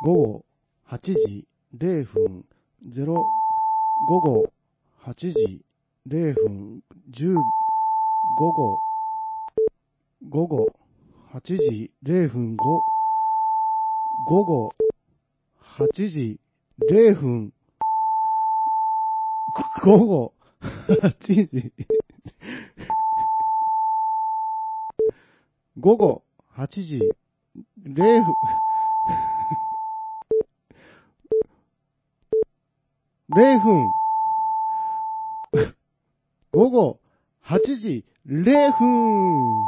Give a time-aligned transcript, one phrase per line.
[0.00, 0.44] 午後
[0.88, 1.44] 8時
[1.76, 2.44] 0分。
[2.94, 3.06] 0、
[4.08, 4.52] 午後
[5.04, 5.60] 8時
[6.08, 6.82] 0分。
[7.12, 7.34] 10、
[8.38, 8.78] 午後、
[10.30, 10.72] 午後
[11.32, 12.56] 8時0分。
[12.56, 12.80] 5、
[14.26, 14.74] 午後
[15.78, 16.40] 8時
[16.90, 17.52] 0分、
[19.82, 20.34] 午後
[20.88, 21.72] 8時、
[25.80, 26.22] 午後
[26.56, 26.98] 8時
[27.86, 28.34] 0分、
[33.30, 33.92] 0分、
[36.50, 36.98] 午後
[37.44, 38.04] 8時。
[38.26, 39.62] 0分、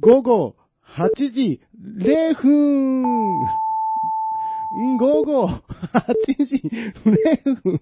[0.00, 0.54] 午後
[0.96, 1.60] 8時。
[1.98, 3.46] 0分、
[4.96, 5.60] 午後8
[6.44, 6.62] 時。
[7.04, 7.80] 0分、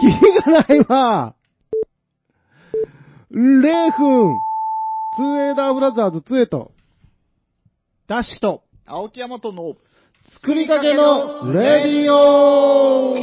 [0.00, 0.12] キリ
[0.44, 1.36] がないわ
[3.30, 4.40] !0 分、
[5.14, 6.72] ツーエーダーブラザーズ2エと、
[8.08, 9.76] ダッシュと、青木山との、
[10.34, 13.16] 作りかけのレディオ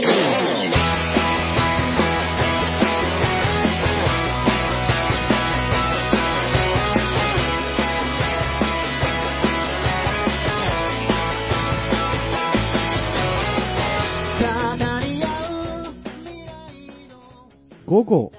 [17.85, 18.31] 午後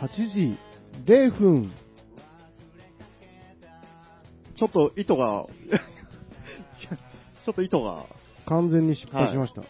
[0.00, 0.58] 8時
[1.06, 1.72] 0分。
[4.56, 8.06] ちょっと糸が、ょっと糸が、
[8.46, 9.62] 完全に失敗しました。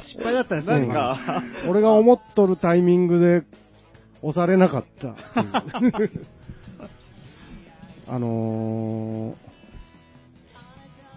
[0.00, 0.94] 失敗だったんです何ね。
[0.94, 3.42] か、俺が思っとるタイミングで
[4.22, 5.14] 押されなかった。
[8.06, 9.34] あのー、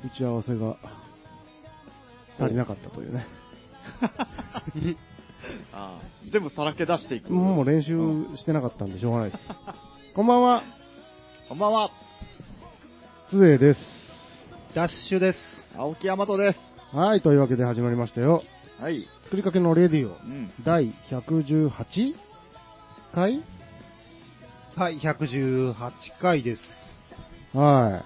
[0.05, 0.78] 打ち合わせが
[2.39, 3.28] 足りなかったというね。
[5.73, 7.33] あー全部さらけ出していく。
[7.33, 7.94] もう練習
[8.38, 9.44] してなかったんでしょうがないです。
[10.14, 10.64] こんばんは、
[11.50, 11.92] こんばんは、
[13.30, 13.96] つえです。
[14.78, 15.39] ダッシュです。
[15.75, 16.95] 青木山とです。
[16.95, 18.43] はい、というわけで始まりましたよ。
[18.80, 19.08] はい。
[19.23, 20.52] 作りかけのレディオう、ん。
[20.64, 21.71] 第118
[23.11, 23.43] 回？
[24.76, 25.73] はい、118
[26.21, 26.61] 回です。
[27.58, 28.04] は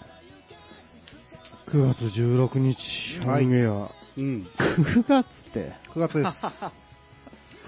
[1.68, 1.72] い。
[1.72, 2.78] 9月16日、
[3.28, 3.92] はいア。
[4.18, 4.48] うん。
[4.58, 6.28] 9月って？9月です。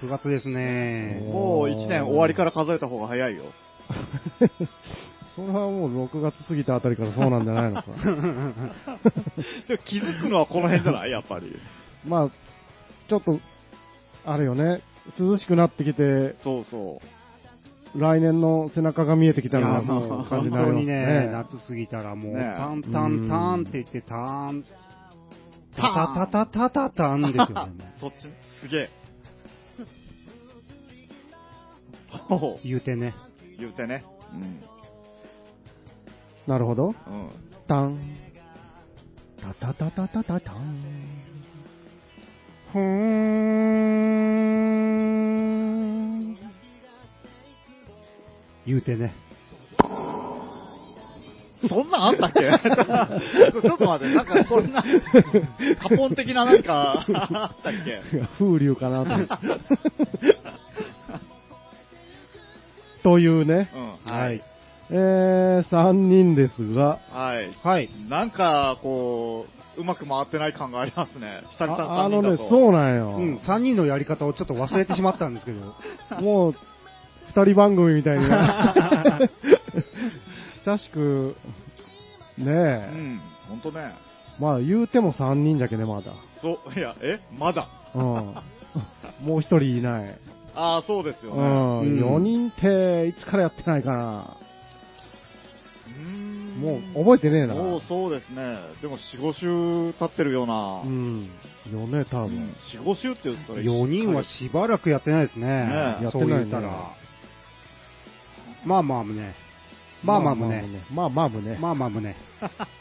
[0.02, 1.20] 9月ですね。
[1.30, 3.42] もう1年終わりから数えた方が早いよ。
[5.34, 7.90] それはもう6月過ぎたあたりからそうなんじゃないのか。
[9.68, 11.56] でも気づくのはこの辺じゃないやっぱり。
[12.06, 12.30] まあ、
[13.08, 13.40] ちょっと、
[14.24, 14.82] あれよね、
[15.18, 17.00] 涼しくなってきて、そうそ
[17.96, 24.64] 来年の背中が見えてきたようなもう感じになります本当にねね。、夏過ぎたらもう、ねタンタンタンって言って、ターン、
[25.76, 27.92] タタタタタタタンですよね。
[27.98, 28.00] う。
[28.00, 28.22] そっち
[28.60, 28.90] すげえ。
[32.64, 33.14] 言うてね。
[33.58, 34.04] 言うてね。
[34.32, 34.73] うん。
[36.46, 36.88] なるほど。
[36.88, 36.94] うん。
[37.66, 37.98] タン。
[39.40, 40.56] タタタタタタタン。
[42.72, 42.80] ふー
[46.30, 46.36] ん。
[48.66, 49.14] 言うてね。
[51.66, 52.40] そんなんあったっけ？
[53.52, 54.84] ちょっと待って、なんかそんな、
[55.80, 58.02] カポン的な何かあったっけ？
[58.38, 59.38] 風流かなと。
[63.02, 63.70] というね、
[64.04, 64.12] うん。
[64.12, 64.42] はい。
[64.90, 67.50] えー、3人ですが、はい。
[67.62, 67.90] はい。
[68.08, 69.46] なんか、こ
[69.76, 71.42] う、うまく回ってない感がありますね。
[71.52, 72.38] 久々ああのね、う。
[72.38, 73.16] そうなんよ。
[73.16, 75.74] うん、3人のやり方をちょっと忘れてしまったんですけど。
[76.20, 76.54] もう、
[77.34, 79.20] 二人番組みたいにな。
[80.66, 81.36] 親しく、
[82.38, 83.20] ねうえ、ん。
[83.48, 83.94] ほんとね。
[84.38, 86.12] まあ言うても3人じゃけね、まだ。
[86.42, 87.20] そう、いや、え？
[87.38, 87.68] まだ？
[87.94, 88.02] うん。
[89.24, 90.18] もう一人いない。
[90.54, 91.42] ああ、そうですようね。
[91.42, 91.46] ん。
[91.48, 94.36] うん4人って、いつからやってないかな。
[96.56, 97.54] もう覚えてねえな。
[97.54, 98.58] もうそうですね。
[98.80, 99.32] でも4、5
[99.92, 100.82] 週経ってるような。
[100.84, 101.28] うん。
[101.72, 102.54] よね、多分。
[102.72, 105.46] 4、5週って言ったら4人はしばらくやってないですね。
[105.46, 106.92] ねえそう言ったら。
[108.64, 109.34] まあまあね。
[110.02, 110.64] まあまあもね。
[110.92, 111.58] まあまあもね。
[111.60, 112.16] まあまあもね。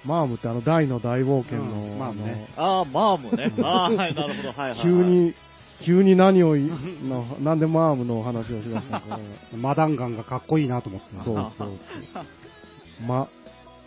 [0.05, 3.51] まあも ってあの大の大冒険の、うんまあねああ、マームね。
[3.63, 4.49] ああ、はい、なるほど。
[4.49, 4.81] はいはい、はい。
[4.81, 4.89] 急。
[4.89, 5.33] に、
[5.85, 6.55] 急に何を
[7.41, 9.19] なんでマームの話をしだしたのか。
[9.55, 11.07] マダンガンがかっこいいなと思って。
[11.15, 12.23] そうそうそう。
[13.07, 13.27] ま、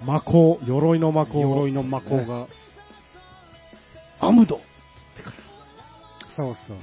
[0.04, 1.40] 魔法、鎧の魔法。
[1.40, 2.26] 鎧の魔法ね。
[2.26, 2.46] が。
[4.20, 4.60] アムド
[6.36, 6.76] そうそう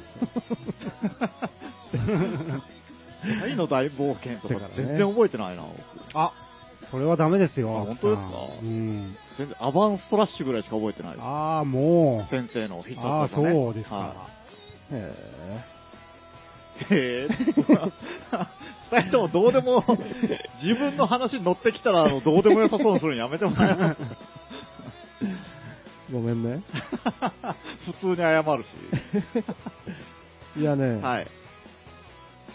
[3.42, 5.64] 大の大冒険とか全然覚えてないな。
[5.64, 5.98] 僕そう。
[6.16, 6.34] あ、
[6.92, 7.70] それはダメですよ。
[7.78, 8.30] あ本当ですか？
[8.62, 9.16] うん。
[9.38, 11.24] 全然、アバンストラッシュぐらいしか覚えてないです。
[11.24, 13.10] ああ、も先生の必殺う。
[13.10, 13.52] ああ、技ね。
[13.52, 13.96] そうですか。
[13.96, 14.28] は
[14.92, 15.64] へいへえ。
[18.92, 19.84] 二人ともどうでも、
[20.62, 24.06] 自分の話に乗ってきたら、あの、どうでもよさそうにするのやめてもらえますえ。
[26.14, 26.62] ごめんね。
[27.86, 28.68] 普通に謝るし。
[30.60, 31.28] いやね、はい。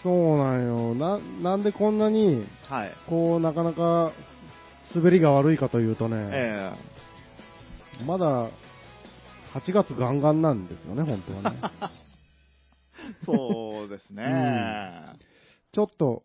[0.01, 0.95] そうなんよ。
[0.95, 2.91] な、なんでこんなに、はい。
[3.07, 4.11] こう、なかなか、
[4.95, 6.71] 滑りが悪いかというとね、え
[8.05, 8.47] まだ、
[9.53, 11.57] 8月ガンガンなんですよね、本当はね。
[13.09, 15.03] え そうですね。
[15.71, 16.23] ちょっと、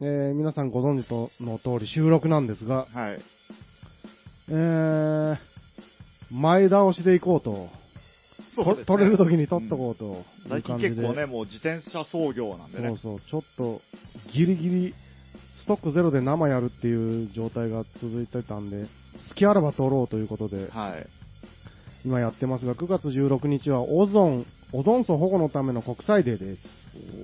[0.00, 3.20] えー皆さんご存知との通り収録なんですが、はい。
[4.48, 5.38] えー、
[6.30, 7.52] 前倒しで行こうと。
[7.52, 7.84] ね
[8.56, 10.94] と取れる時に取っとこうという最近感じで。
[10.94, 12.88] 結構ね、もう自転車操業なんでね。
[12.88, 13.80] そうそう、ちょっと、
[14.32, 14.94] ギリギリ、
[15.62, 18.86] ストックゼロで生やるっていう状態が続いてたんで、
[19.28, 21.06] 隙あらば取ろうということで、はい。
[22.04, 26.60] 今やってますが、9月16日はオゾン、オゾン層保護のための国際デーです。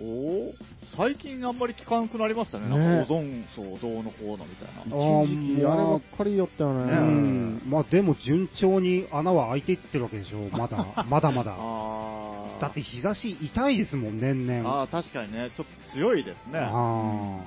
[0.03, 0.53] おー
[0.97, 2.67] 最近あんまり聞かなくなりましたね。
[2.67, 4.97] ねなんかオゾン層どうのこうのみたいな。
[4.97, 6.93] あー一時期あればっかりよったよね。
[6.93, 7.63] ううんん。
[7.71, 10.49] まあでも順調に穴は開いていってるわけでしょ。
[10.57, 11.55] まだ、 まだまだ。
[11.57, 14.83] あーだって日差し痛いですもん、年々。
[14.83, 16.59] あー、確かにね、ちょっと強いですね。
[16.61, 17.41] あ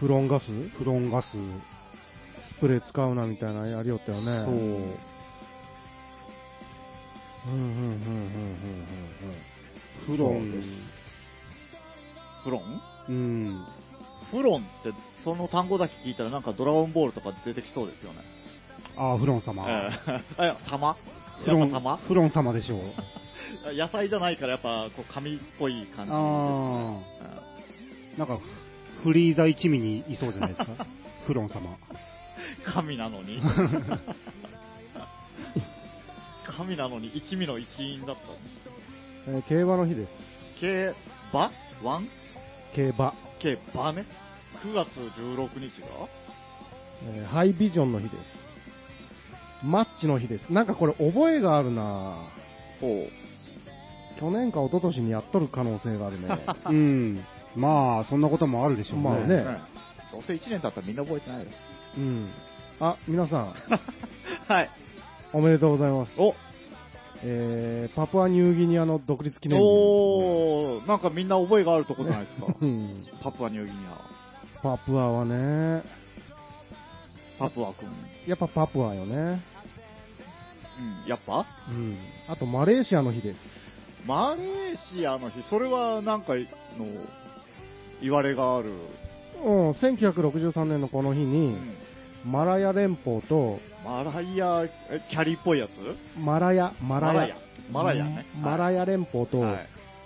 [0.00, 0.44] フロンガス？
[0.44, 1.28] ーフロンガス。
[1.28, 4.44] スプレー使うなみたいなやりよったよね。
[4.46, 5.15] そう。
[7.46, 7.52] フ
[10.16, 10.66] ロンです。
[12.42, 13.64] フロンうん。
[14.32, 18.18] フロンって、その単語だけ聞いたらなんかドラゴンボールとか出てきそうですよね。
[18.96, 19.64] あーフロン様。
[19.68, 19.90] え
[20.38, 20.94] えあ、玉
[21.44, 22.80] フロンや玉フロン様でしょう。
[23.76, 26.06] 野菜じゃないからやっぱこう紙っぽい感じですね。
[26.06, 27.00] あ
[28.18, 28.40] なんか、
[29.04, 30.86] フリーザ一味にいそうじゃないですか。
[31.26, 31.60] フロン様。
[31.60, 31.96] うん
[32.64, 33.40] 神なのに
[36.56, 38.76] 神なのに一味の一員だったんです。
[39.28, 40.10] えー競馬の日です。
[40.60, 40.94] 競
[41.32, 41.50] 馬？
[41.82, 42.08] ワン？
[42.74, 43.14] 競馬。
[43.40, 44.04] 競馬ね。
[44.64, 44.88] 9月
[45.20, 45.86] 16日が？
[47.04, 48.16] えーハイビジョンの日です。
[49.66, 50.50] マッチの日です。
[50.50, 52.16] なんかこれ覚えがあるな
[52.80, 53.06] ほ
[54.18, 56.28] 去年か一昨年にやっとる可能性があるね。
[56.64, 57.24] うん。
[57.54, 59.02] まあ、そんなこともあるでしょうね。
[59.04, 59.60] まあね
[60.12, 61.46] どうせ1年経ったらみんな覚えてないよ。
[61.98, 62.28] うん。
[62.80, 63.54] あ、皆さん、
[64.48, 64.70] はい。
[65.32, 66.12] おめでとうございます。
[66.18, 66.34] お
[67.22, 69.64] えー、パプアニューギニアの独立記念日。
[69.64, 72.54] おー、なんかみんな覚えがあるとこじゃないですか。
[72.60, 73.06] うん。
[73.22, 73.78] パプアニューギニ
[74.62, 75.82] パプアはね、
[77.38, 77.44] ア。
[77.48, 77.88] パプア君。
[78.26, 79.14] やっぱパプアよね。
[80.78, 81.46] うん、やっぱ？
[81.68, 81.96] うん。
[82.28, 83.38] あとマレーシアの日です。
[84.06, 86.44] マレーシアの日、それはなんかの
[88.02, 88.70] 言われがある。
[89.44, 91.76] うん、1963年のこの日うに、ん。
[92.26, 94.68] マラヤ連邦と、マライア、え
[95.08, 95.70] キャリーっぽいやつ？
[96.18, 97.36] マラヤ、マラヤ、
[97.70, 99.60] マラヤねマラヤ連邦と、は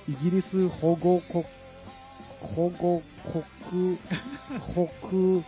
[0.09, 0.13] い。
[0.13, 1.45] イギリス保護国、
[2.41, 3.03] 保護
[3.71, 3.99] 国、
[4.75, 5.45] 北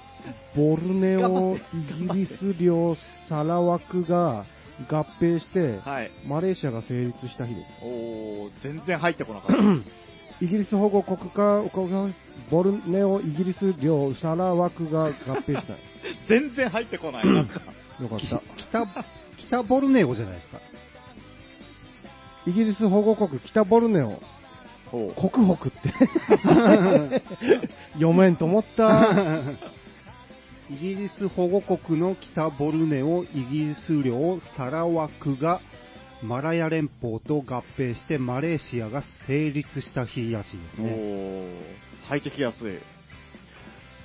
[0.56, 1.60] ボルネオイ
[2.14, 2.96] ギリス領
[3.28, 4.46] サラワクが
[4.88, 6.10] 合併して、はい。
[6.26, 7.66] マレーシアが成立した日です。
[7.82, 9.56] おー、全然入ってこなかった。
[10.40, 11.62] イギリス保護国家、
[12.50, 15.10] ボルネオイギリス領サラワクが合
[15.46, 15.74] 併した。
[16.28, 17.26] 全然入ってこない。
[17.26, 18.42] よかった。
[18.56, 19.04] 北、
[19.36, 20.60] 北ボルネオじゃないですか。
[22.46, 24.20] イギリス保護国北ボルネオ。
[24.90, 25.94] 国北って。
[27.94, 29.42] 読めんと思った。
[30.70, 35.60] イギリス保護国の北ボルネオ、イギリス領サラワクが
[36.22, 40.90] マラヤ連邦と合併してマレーシアが成立した日らしいですおね。
[40.90, 42.78] ー、入ってきやすい。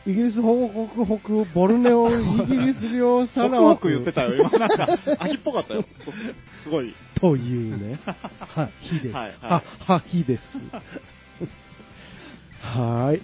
[0.10, 4.36] イギリス保護国北ボルネオイギリス領サホラワク言ってたよ。
[4.36, 4.88] 今なんか、
[5.20, 5.84] 秋っぽかったよ。
[6.64, 6.96] すごい。
[7.16, 8.00] というね。
[8.40, 9.14] は、日です。
[9.14, 10.42] はいはいは、は、日です。
[12.62, 13.22] はーい。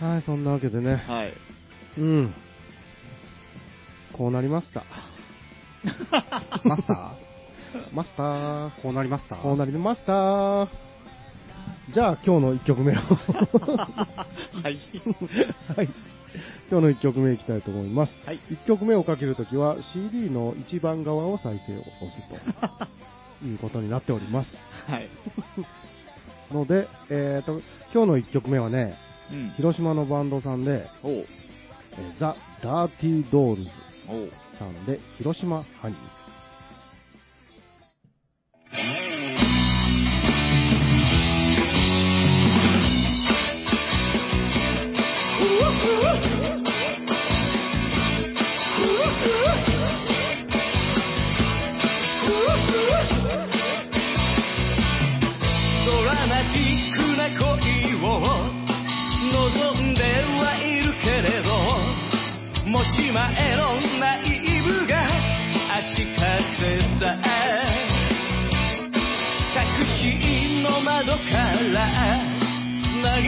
[0.00, 0.96] はい、そんなわけでね。
[1.06, 1.34] はい。
[1.98, 2.34] うん。
[4.14, 4.84] こうなりました。
[6.64, 7.94] マスター？
[7.94, 8.82] マスター？
[8.82, 9.36] こうなりました？
[9.36, 10.68] こうなりました。
[11.92, 12.96] じゃあ今日の1曲目を。
[13.00, 13.00] は
[14.68, 14.78] い。
[15.76, 15.88] はい。
[16.70, 18.12] 今日の1曲目いきたいと思います。
[18.26, 18.40] はい。
[18.50, 22.22] 1曲目をかけるときは CD の一番側を再生を押す
[23.40, 24.50] ということになっております。
[24.86, 25.08] はい。
[26.52, 27.60] ので、えーと、
[27.94, 28.96] 今日の1曲目はね、
[29.32, 29.50] うん。
[29.56, 30.86] 広島のバンドさんで、
[32.18, 33.70] ザ・ダーティードールズ。
[34.58, 36.17] さんで、広島ハニー。
[73.18, 73.24] バ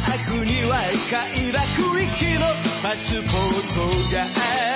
[0.00, 2.48] ッグには快楽行きの
[2.82, 4.75] パスポートがある。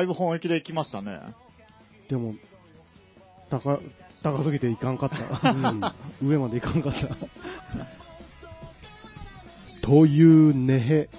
[0.00, 1.20] だいぶ本気で来ましたね。
[2.08, 2.34] でも、
[3.50, 3.80] 高、
[4.22, 5.54] 高すぎていかんかった。
[6.24, 7.16] 上までいかんかった。
[9.86, 11.10] というねへ。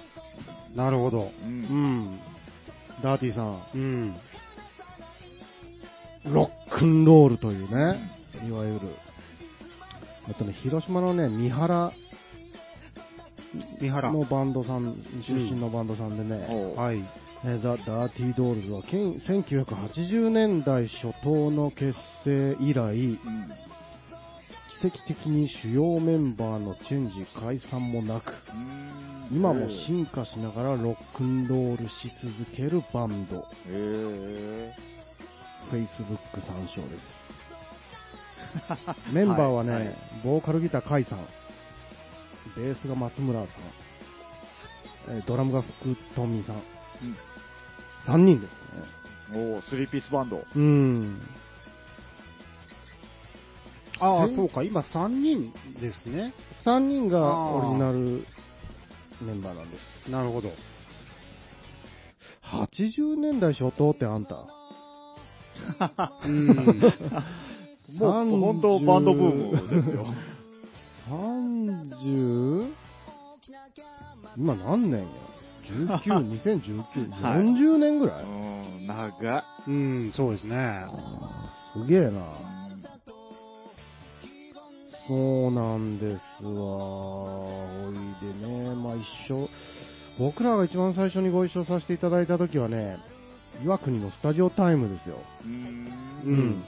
[0.74, 1.30] なるほど。
[1.44, 1.46] う。
[1.46, 2.20] うんん。
[3.04, 4.16] ダーティさん、うん。
[6.24, 8.00] ロックンロールというね、
[8.44, 8.80] いわゆる。
[10.28, 11.92] あとね、広島のね、三原
[13.80, 14.10] 三原。
[14.10, 17.21] のバンドさん、出身のバンドさんでね、おうはい。
[17.44, 21.94] えーザ・ダーティードールズはけん1980年代初頭の結
[22.24, 23.18] 成以来、うん。
[24.80, 28.32] 奇跡的に主要メンバーのチェンジ、解散もなく、
[29.30, 29.36] うん。
[29.36, 33.44] 今も進化しながらロックンロールし続けるバンド、
[35.72, 37.06] Facebook 参照です。
[39.12, 39.96] メンバーはね、はいはい。
[40.22, 41.26] ボーカルギター、甲斐さん、
[42.56, 43.48] ベースが松村さん、
[45.16, 46.62] えードラムが福富さん
[48.06, 48.56] 3人ですね。
[49.34, 50.44] おおスリーピースバンド。
[50.54, 51.20] うん。
[54.00, 54.62] ああ、えそうか。
[54.62, 56.34] 今3人ですね。
[56.64, 57.98] 3人がオリジナル
[59.20, 60.10] メンバーなんです。
[60.10, 60.50] なるほど。
[62.42, 64.46] 80年代初頭ってあんた。
[66.24, 66.46] うん。
[67.98, 70.06] もう本当バンドブームですよ。
[71.08, 72.72] 30?
[74.36, 75.06] 今何年や
[75.62, 79.44] ?19、2019、 はい40年ぐらい、うん、長っ。
[79.66, 80.84] うん、そうですね。
[81.74, 82.52] すげえな。
[85.08, 86.50] そうなんですわ。
[86.50, 87.94] おい
[88.40, 89.48] でね、まあ一緒、
[90.18, 92.98] 僕らが一番最初にご一緒させていただいた時はね、
[93.64, 95.18] 岩国のスタジオタイムですよ。
[95.44, 95.88] うん。
[96.24, 96.64] うん。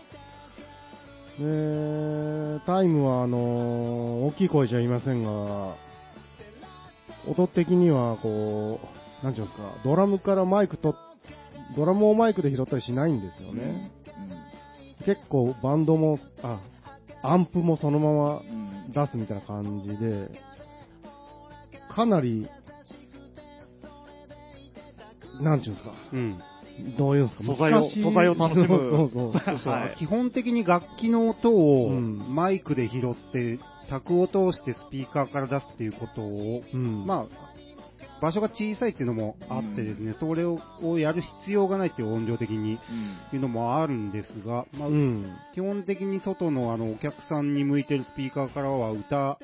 [2.59, 5.75] で、タイムは、あのー大きい声じゃ言いませんが、
[7.27, 8.81] 音的には、こ
[9.23, 10.95] う、なんていうんですか、ドラムからマイクと、
[11.77, 13.91] ドラムをマイクで拾ったりしないんですよね。
[15.05, 16.61] 結構バンドも、あ、
[17.23, 18.65] アンプもそのままうん。
[18.93, 20.31] 出すみたいな感じで、
[21.95, 22.47] かなり、
[25.41, 26.39] なんていうんですか、うん。
[26.97, 28.67] どういうんですか、素材を素材を楽しむ。
[28.69, 32.35] そうそうそう基本的に楽器の音をうん。
[32.35, 43.37] マイクで拾って、卓を通してスピーカーから出すっていうことを、うん、まあ、場所が小さいっていうのもあってですね、それををやる必要がないっていう音量的にうん。
[43.37, 49.39] いうのもあるんですが、まあうん、基本的に外のあのお客さんに向いてるスピーカーからは歌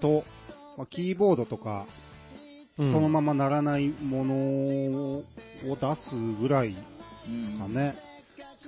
[0.00, 0.24] と、
[0.78, 5.22] まあ、キーボードとか、うんそのまま鳴らないものを
[5.62, 5.76] 出
[6.08, 7.94] すぐらいですかね。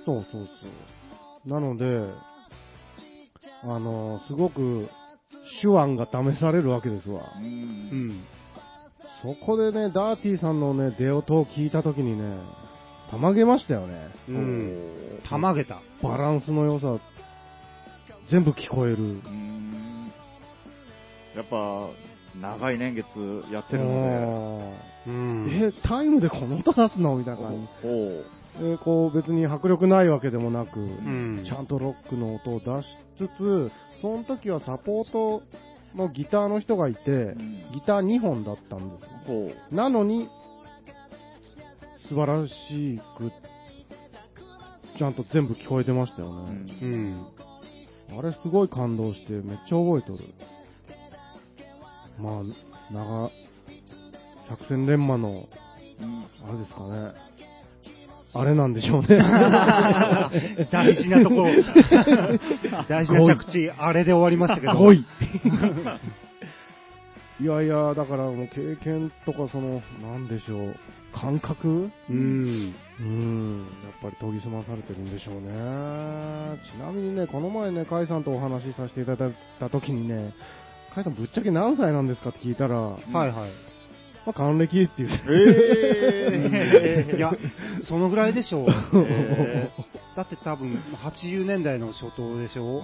[0.05, 1.49] そうそうそう。
[1.49, 2.13] なので、
[3.67, 4.87] あの、すごく
[5.61, 7.23] 手腕が試されるわけですわ。
[7.37, 7.39] う。
[7.39, 8.23] うんん。
[9.23, 12.37] そこでね、ダーティーさんのね、出音を聞いたときにね、
[13.09, 14.09] たまげましたよね。
[14.29, 15.19] うん。
[15.27, 15.79] たまげた。
[16.03, 16.99] バランスの良さ、
[18.29, 18.97] 全部聞こえる。
[18.97, 20.11] うん。
[21.35, 21.89] やっぱ、
[22.39, 23.05] 長い年月
[23.51, 24.73] やってるの
[25.07, 25.49] ううんん。
[25.49, 27.15] え、タイムでこの音出すの？
[27.15, 27.87] みたいな感じ。
[28.59, 32.87] で、こう別に迫力ないわけでもなく、んちゃんとロックの音を出し
[33.17, 35.43] つつ、その時はサポート
[35.95, 39.51] のギターの人がいて、うんギター2本だったんですよ。
[39.71, 40.29] なのに、
[42.07, 43.31] 素晴らしく、
[44.97, 46.77] ちゃんと全部聞こえてましたようね。
[46.81, 47.27] うん。
[48.17, 50.33] あれすごい感動して、めっちゃ覚えとる。
[52.17, 53.31] まあ、長、
[54.49, 57.34] 百戦錬磨の、うんあれですかね。
[58.37, 59.07] あれなんでしょうね。
[60.69, 61.45] 大事なところ、
[62.89, 64.73] 大事な着地、あれで終わりましたけど。
[64.77, 65.05] ごい。
[67.41, 70.75] いやいや、だからもう経験とか、その、なんでしょう、
[71.13, 71.89] 感覚？
[72.09, 72.73] うん。
[72.99, 75.47] うん、やっぱり研ぎ澄まされてるんでしょうね。
[76.63, 80.33] ちなみにね、この前ね、甲斐さんとお話しさせていただいたときにね、
[80.93, 83.74] 甲斐さんぶっちゃけ何歳なんですかって聞いたら、まはいはい。
[84.25, 85.09] あ、還暦っていう。
[85.29, 87.33] ええ いや、
[87.83, 88.67] そのぐらいでしょう。
[89.05, 89.69] え
[90.15, 92.79] だって多分、80年代の初頭でしょ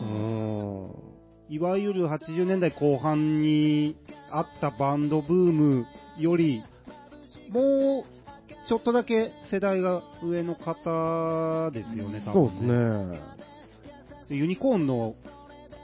[1.49, 1.53] うん。
[1.53, 3.95] いわゆる80年代後半に
[4.29, 5.85] あったバンドブーム
[6.17, 6.63] より、
[7.49, 13.41] もう、ちょっとだけ世代が上の方ですよね、多そう分、ですね。
[14.29, 15.15] でユニコーンの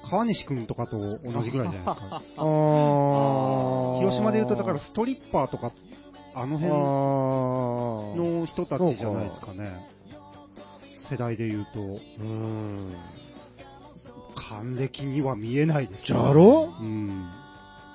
[0.10, 2.22] 川西くんとかと同じぐらいじゃないですか。
[4.00, 5.72] 広島で言うと、だからストリッパーとか、
[6.34, 6.72] あの辺
[8.22, 9.88] の人たちじゃないですかね。
[11.10, 12.94] 世代で言うと、うん。
[14.36, 16.70] 還暦には見えないですじゃろ？
[16.80, 17.30] うん。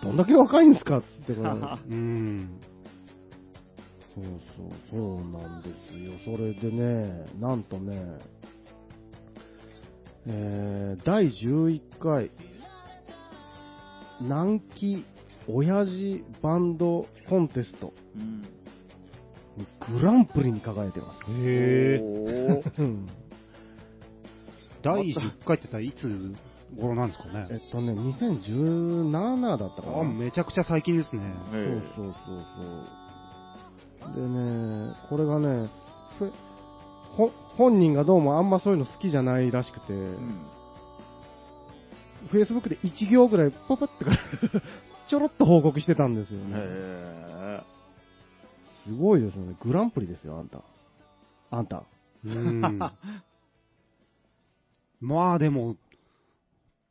[0.02, 1.48] どんだけ若いんですかってこれ
[1.90, 2.60] うん。
[4.14, 4.24] そう
[4.56, 6.12] そう、そうなんですよ。
[6.24, 8.18] それでね、なんとね、
[10.26, 12.30] えー、第11回、
[14.20, 15.04] 南紀
[15.48, 18.42] 親父バンドコンテストうん。
[19.56, 19.66] に
[19.98, 21.18] グランプリに輝いてます。
[21.30, 22.62] へえ。
[24.82, 26.34] 第10回ってたらいつ
[26.80, 27.46] 頃なんですかね？
[27.50, 30.00] えっとね、2017だったかな。
[30.00, 31.22] あ、めちゃくちゃ最近ですね。
[31.52, 34.22] えそうそうそうそう。
[34.22, 35.68] でね、これがね、
[37.56, 39.86] 本人がどうもあんまそういうの好きじゃないらしくて。
[42.30, 44.18] フェイスブックで1行ぐらいパパってから
[45.08, 46.54] ちょろっと報告してたんですよね。
[46.56, 47.60] へ
[48.86, 49.54] すごいですよね。
[49.62, 50.62] グランプリですよ、あんた。
[51.50, 51.84] あんた。
[52.24, 52.60] うん。
[55.00, 55.76] まあでも、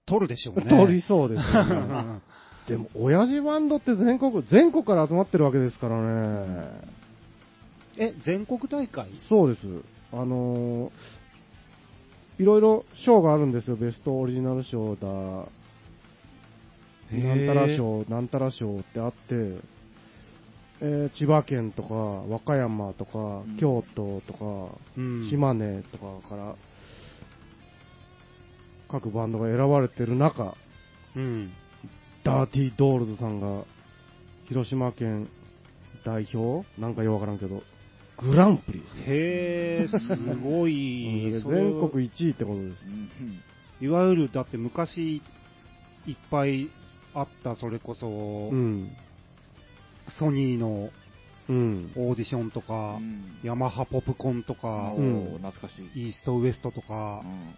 [0.05, 0.69] 取るでしょうね。
[0.69, 2.21] 取りそうですよね。
[2.67, 6.81] でも、親父バンドって全国、全国から集まってるわけですからね。
[7.97, 9.09] え、全国大会？
[9.27, 9.67] そうです。
[10.13, 10.91] あのー
[12.39, 13.75] いろいろ賞があるんですよ。
[13.75, 15.45] ベストオリジナル賞だ、な
[17.35, 19.17] んたら賞、なんたら賞ってあって、
[20.81, 25.29] えー千葉県とか、和歌山とか、うん京都とか、うん。
[25.29, 26.55] 島根とかから、
[28.89, 30.55] 各バンドが選ばれてる中、
[31.15, 31.51] うん。
[32.23, 33.65] ダーティードールズさんが、
[34.45, 35.29] 広島県
[36.03, 36.65] 代表？
[36.81, 37.61] なんかよくわからんけど、
[38.23, 39.03] グランプリですね。
[39.07, 39.97] へえ、す
[40.41, 41.31] ごうい。
[41.41, 42.75] 全国1位ってことです。
[43.83, 45.21] いわゆる、だって昔、
[46.05, 46.69] いっぱい
[47.13, 48.07] あった、それこそ、
[48.51, 48.91] うん。
[50.09, 50.91] ソニーの
[51.49, 51.91] うん。
[51.95, 56.05] オーディションとか、うんヤマハポプコンとかお、うんー懐かしい。
[56.05, 57.55] イーストウエストとかう、ん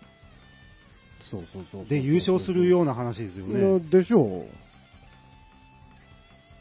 [1.30, 1.86] そうそうそう。
[1.88, 3.60] で優勝するような話ですよね。
[3.60, 4.48] うんでしょう。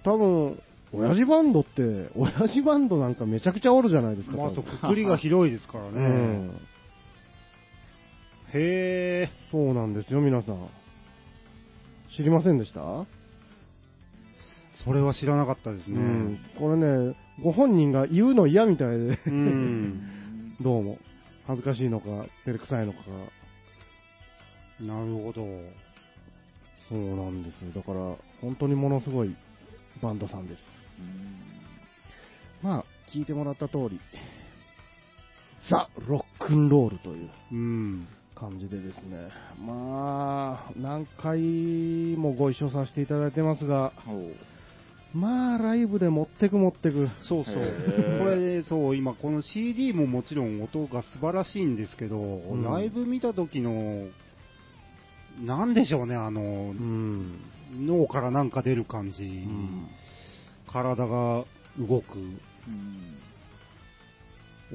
[0.04, 0.60] 多分、
[0.94, 4.36] 親父バンドって、親父バンドなんかめちゃくちゃおるじゃないですか。
[4.36, 5.90] まあ、とくくりが広いですからね。
[5.92, 6.60] うん。
[8.54, 10.68] へえ、そうなんですよ、皆さん。
[12.14, 13.06] 知りませんでした、
[14.84, 15.96] それは知らなかったですね。
[15.96, 16.38] うん。
[16.58, 19.18] これね、ご本人が言うの嫌みたいで、う。
[19.26, 20.56] うんん。
[20.60, 20.98] どうも。
[21.46, 22.98] 恥ずかしいのか、照れくさいのか
[24.80, 24.94] が。
[24.94, 25.42] なるほど。
[26.88, 27.72] そうなんですよ。
[27.74, 29.34] だから、本当にものすごい
[30.02, 30.81] バンドさんです。
[32.62, 34.00] まあ、聞いてもらった通り、
[35.70, 38.08] ザ・ロックンロールといううん。
[38.34, 39.28] 感じでですね、
[39.64, 43.92] まあ、何回もご一緒させていただいてますが、
[45.12, 47.08] まあ、ライブで持ってく持ってく。
[47.20, 47.54] そうそう。
[48.18, 54.08] これ、そう、今、この CD ももちろん音が素晴らしいんですけど、んライブ見た時の、
[55.40, 57.40] なんでしょうね、あのう、ん。
[57.78, 59.88] 脳からなんか出る感じ、うん
[60.72, 61.44] 体が
[61.78, 63.18] 動く、うん。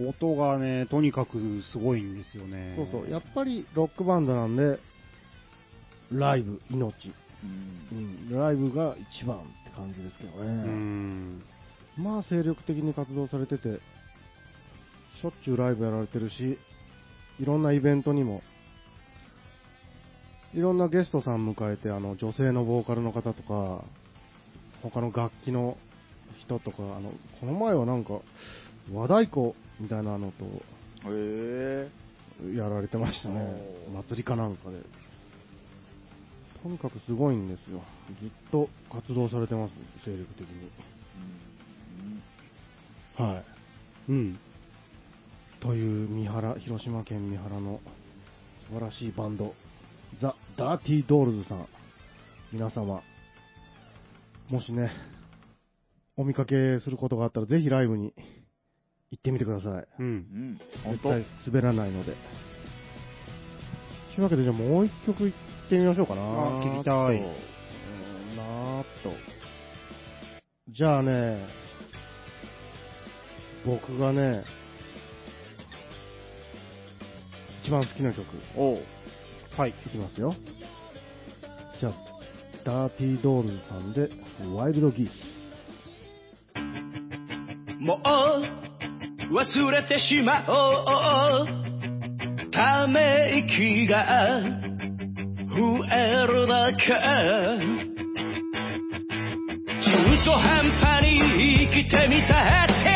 [0.10, 1.39] 音がね、とにかく
[1.71, 2.75] すごいんですよね。
[2.75, 3.12] そうそう。
[3.12, 4.79] やっぱりロックバンドなんで、
[6.12, 7.12] ライブ、命。
[7.43, 7.47] う
[7.95, 8.39] んうん。
[8.39, 10.47] ライブが一番って感じですけどね。
[10.47, 11.41] うん。
[11.97, 13.79] まあ精力的に活動されてて、
[15.21, 16.60] しょっちゅうライブやられてるし、
[17.39, 18.43] いろんなイベントにも、
[20.53, 23.83] いろんなゲストさん迎えて、あの、女性のボーカルの方とか、
[24.83, 25.77] 他の楽器の
[26.39, 28.19] 人とか、あの、この前はなんか、
[28.93, 30.45] 和太鼓みたいなのと。
[32.55, 33.41] やられてましたね
[33.93, 34.77] 祭りかなんかで。
[36.61, 37.81] とにかくすごいんですよ。
[38.19, 39.73] ずっと活動されてます、
[40.05, 40.69] 精力的に。
[43.15, 44.11] はい。
[44.11, 44.39] うん。
[45.59, 47.79] という三原、広島県三原の
[48.67, 49.55] 素晴らしいバンド、
[50.21, 51.67] ザ・ダーティードールズさん。
[52.51, 53.01] 皆様、
[54.49, 54.91] もしね、
[56.19, 58.12] お見かけすることがあったらぜひライブに
[59.12, 59.71] 行ってみてください。
[59.71, 59.88] う。
[59.99, 60.60] うんん。
[60.84, 62.13] 本当絶対滑らないので。
[64.15, 66.21] というわけで、じゃあもう一曲行ってみましょうかな。
[66.21, 66.25] あ
[66.63, 69.12] 聞きたいとうんなーっと。
[70.69, 71.45] じゃあね、
[73.63, 74.43] 僕がね、
[77.63, 78.25] 一番好きな曲、
[78.56, 78.77] おう。
[79.56, 79.69] はい。
[79.69, 80.34] いきますよ。
[81.80, 81.93] じゃあ、
[82.65, 84.10] ダーティードールズさんで、
[84.56, 85.37] ワイルドギース。
[87.79, 91.47] もう忘れてしまおう。
[92.51, 94.41] ため息が。
[95.57, 96.83] 増えるだけ。
[99.79, 99.91] 中
[100.23, 102.87] 途半端に生きてみたって。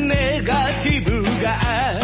[0.00, 2.03] ネガティブが。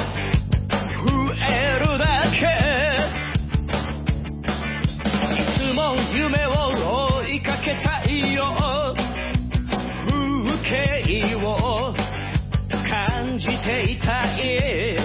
[13.71, 14.97] ていたい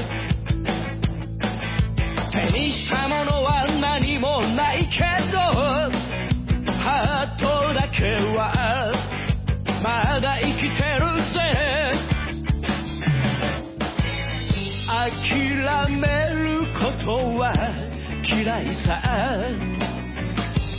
[2.32, 5.02] 手にしたものは何もないけ
[5.32, 5.38] ど
[6.74, 8.92] ハートだけは
[9.84, 11.36] まだ生きてるぜ
[14.88, 17.54] 諦めることは
[18.28, 18.90] 嫌いさ。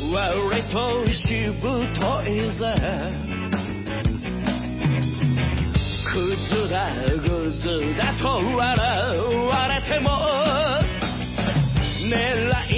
[0.08, 1.64] 割としぶ
[1.98, 2.62] といぜ
[6.12, 6.14] く
[6.48, 6.78] ずら
[7.62, 10.10] ズだと笑われても
[12.08, 12.75] 狙い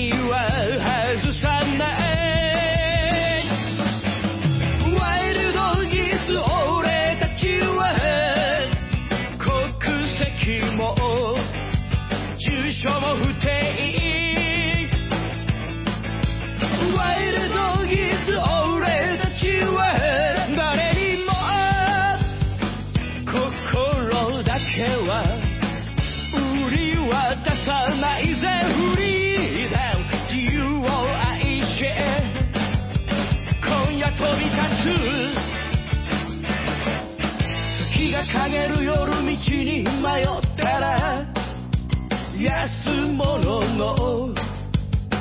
[42.88, 44.32] 安物の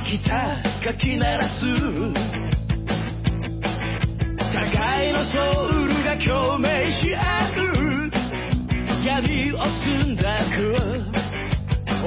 [0.09, 1.65] ギターがき鳴らす
[4.53, 5.35] 互いのソ
[5.75, 7.19] ウルが共鳴し合
[7.57, 8.09] う
[9.05, 10.57] 闇を澄んだく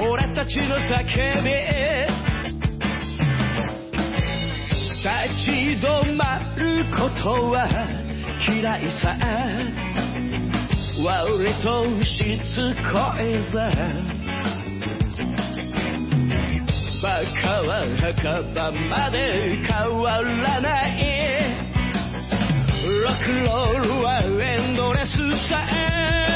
[0.01, 1.51] 俺たちの叫び
[4.97, 5.09] 立
[5.45, 7.67] ち止まることは
[8.49, 9.15] 嫌いさ
[11.03, 14.10] 割としつこいぜ。
[17.01, 21.57] バカは墓場まで変わらない。
[22.85, 25.09] ロックロールはエンドレス
[25.49, 26.30] さえ。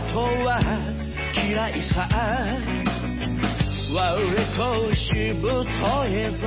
[0.00, 0.60] ことは
[1.34, 2.08] 嫌いさ。
[3.92, 6.46] 割としぶといぜ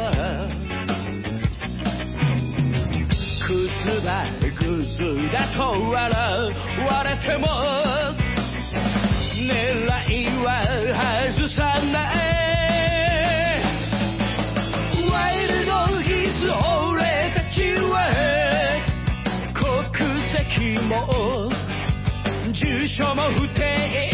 [3.45, 4.25] クズだ
[4.57, 4.95] グズ
[5.29, 5.59] だと
[5.91, 5.93] 笑
[6.87, 7.45] われても。
[9.35, 9.51] 狙
[10.09, 10.47] いは
[11.35, 11.59] 外さ
[11.91, 12.15] ない。
[15.11, 17.57] ワイルドギス俺たち
[17.91, 17.93] は。
[19.53, 19.61] 国
[20.31, 21.42] 籍も
[22.95, 24.12] 所も不定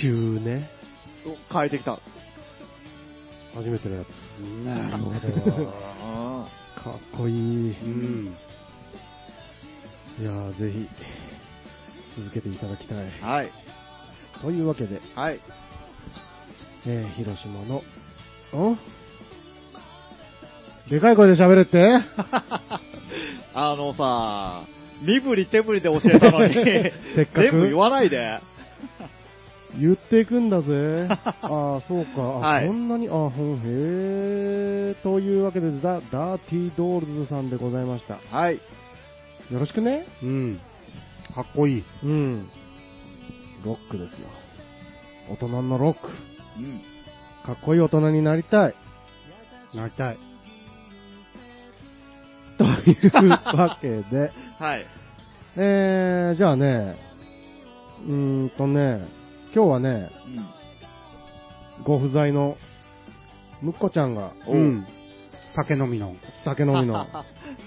[0.00, 0.68] 中ね。
[1.26, 1.98] お変えてきた。
[3.54, 4.08] 初めてのやつ。
[4.64, 5.12] なるほ
[6.02, 6.48] あ
[6.80, 7.34] かっこいい。
[7.34, 8.36] うん。
[10.20, 10.88] いやー、ぜひ、
[12.16, 12.98] 続けていただきたい。
[12.98, 13.50] ーはい。
[14.40, 15.40] というわけで、はい。
[16.86, 17.82] えー、広島の、
[18.72, 18.78] ん？
[20.88, 22.00] でかい声で喋れって？
[23.54, 24.62] あのさ、
[25.02, 26.54] 身振り手振りで教えたのに、
[27.14, 28.40] せっかく全部言わないで。
[29.80, 31.08] 言っていくんだぜ。
[31.08, 32.22] ああ、そうか。
[32.22, 34.94] あはいこんなに、あほん、へー。
[35.02, 38.18] というわけで、ザ・ダーティードールズさんでございました。
[38.30, 38.60] はい。
[39.50, 40.06] よろしくね。
[40.22, 40.60] うん。
[41.34, 41.84] かっこいい。
[42.04, 42.48] うん。
[43.64, 44.28] ロックですよ。
[45.30, 46.08] 大人のロック。
[46.58, 46.80] うん。
[47.46, 48.74] かっこいい大人になりたい。
[49.74, 50.18] なりたい。
[52.58, 54.86] というわけで、 はい。
[55.56, 56.96] えー、じゃあね、
[58.06, 59.19] うーんとね、
[59.52, 60.10] 今日はね、
[61.78, 61.84] うん。
[61.84, 62.56] ご不在の、
[63.60, 64.86] むっこちゃんがおうん。
[65.56, 66.14] 酒飲みの。
[66.44, 67.04] 酒飲みの、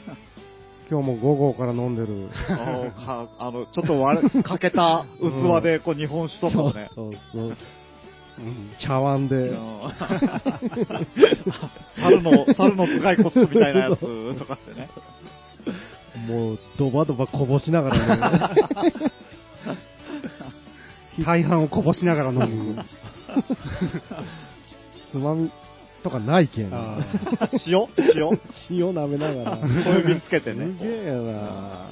[0.89, 2.29] 今日も午後から飲んでる。
[2.49, 6.89] ああの、ちょっと割れ かけた器で、こう、日本酒とかをね。
[6.95, 7.57] そうそう
[8.39, 8.71] うん。
[8.79, 9.59] 茶碗で、うん
[12.01, 14.89] 猿の、猿の頭蓋骨みたいなやつとかってね。
[16.27, 19.11] もうドバドバこぼしながらね、
[21.25, 22.83] 大半をこぼしながら飲む。
[25.11, 25.51] つまみ
[26.03, 26.73] とかないけん。
[26.73, 26.97] あ
[27.67, 27.87] 塩？
[28.15, 28.29] 塩？
[28.69, 29.57] 塩舐めながら。
[29.57, 29.65] 小
[30.09, 30.73] 指つけてすね。
[30.79, 31.85] げえな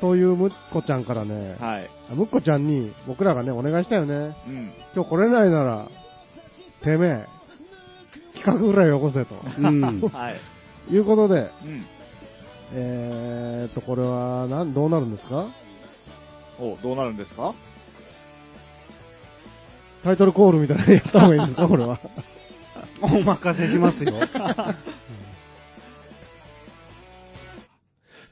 [0.00, 1.88] そういうむっこちゃんからね、はい。
[2.10, 4.36] あむっこちゃんに僕らがね、お願いしたよね。
[4.46, 4.72] うん。
[4.94, 5.88] 今日来れないなら、
[6.82, 7.26] てめえ、
[8.34, 9.36] 企画ぐらいよこせと。
[9.58, 10.00] うん。
[10.12, 10.40] はい。
[10.92, 11.86] いうことで、うん。
[12.74, 15.46] えーっと、これは、なん、どうなるんですか？
[16.58, 17.54] おどうなるんですか？
[20.04, 21.98] タイトルコールみたいなのやった方がいいんですかこれは。
[23.00, 24.12] お任せしますよ。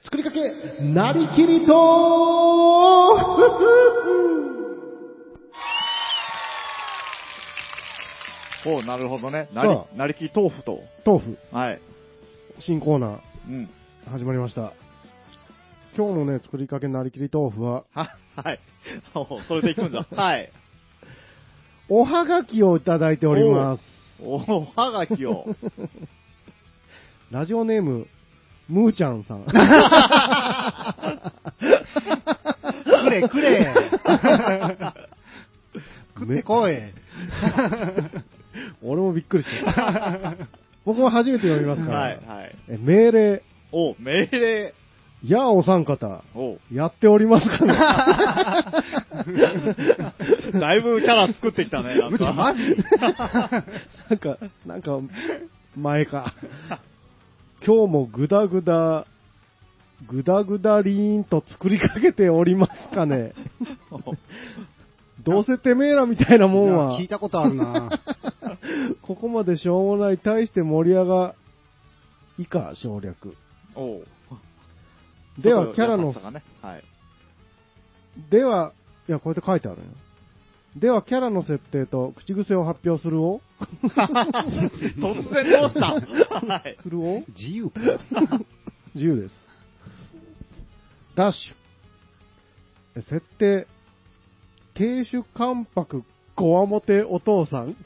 [0.04, 1.72] 作りかけ、なりきりと
[8.64, 9.48] おなるほどね。
[9.54, 10.82] なさり、なりき豆腐と。
[11.06, 11.80] 豆腐、はい。
[12.58, 13.70] 新コーナー、うん。
[14.10, 14.74] 始まりました。
[15.96, 18.60] 今日のね、作りかけなりきり豆腐は、は、 はい。
[19.14, 20.06] おそれで行くんだ。
[20.14, 20.52] はい。
[21.88, 23.82] おはがきをいただいております。
[24.20, 24.38] お、
[24.76, 25.46] はがきを。
[27.30, 28.06] ラジオネーム、
[28.68, 29.44] むーちゃんさん。
[29.44, 29.52] く
[33.10, 33.74] れくれ。
[36.14, 36.78] 食ってこい。
[38.82, 40.36] 俺もびっくりした。
[40.84, 41.98] 僕も初めて読みますから。
[41.98, 42.56] はい、はい。
[42.68, 43.42] え命令、
[43.72, 44.74] お、命令。
[45.30, 47.72] やあお三方、おやっておりますかね
[50.58, 52.32] だいぶキャラ作ってきたね、なんか。
[52.32, 52.60] マジ？
[53.00, 54.98] なんか、なんか、
[55.76, 56.34] 前か。
[57.64, 59.06] 今日もぐだぐだ、
[60.08, 63.32] ぐだぐだりーんと作りかけておりますかね。
[65.22, 68.00] どうせてめえらみたいなもんは聞い、たことあるな。
[69.02, 71.36] ここまでしょうもない、大して盛り上が、
[72.38, 73.36] 以下省略。
[73.76, 74.06] おう
[75.38, 76.42] では、キャラのね。
[76.60, 76.84] はい。
[78.30, 78.72] では、
[79.08, 79.86] いや、こうやって書いてあるよ。
[80.76, 83.40] では、キャラの設定と口癖を発表するを
[83.82, 85.94] 突然どうした？
[86.46, 86.78] はい。
[86.82, 87.80] するを自由か。
[88.94, 89.34] 自由です。
[91.14, 91.54] ダッシュ。
[92.96, 93.66] え設定。
[94.74, 96.02] 亭主関白、
[96.34, 97.76] こわもてお父さん。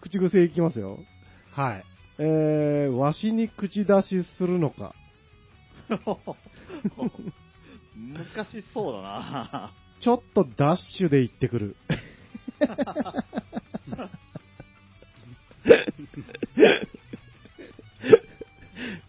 [0.00, 1.00] 口癖いきますよ。
[1.52, 1.84] はい。
[2.18, 4.94] えー、わしに口出しするのか。
[7.96, 11.76] 難しそうだなちょっとダッシュで行ってくる。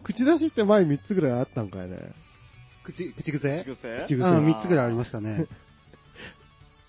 [0.03, 1.97] 口出しって前3つぐらいあったんかいね。
[2.83, 3.63] 口、口癖？
[3.63, 4.05] 口癖？
[4.07, 5.47] 口癖うん、3つぐらいありましたね。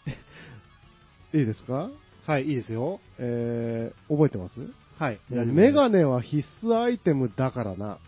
[1.35, 1.91] いいですか？
[2.27, 3.01] はい、いいですよ。
[3.19, 4.55] えー、覚えてます？
[4.99, 5.21] はい。
[5.31, 7.99] メガネは必須アイテムだからな。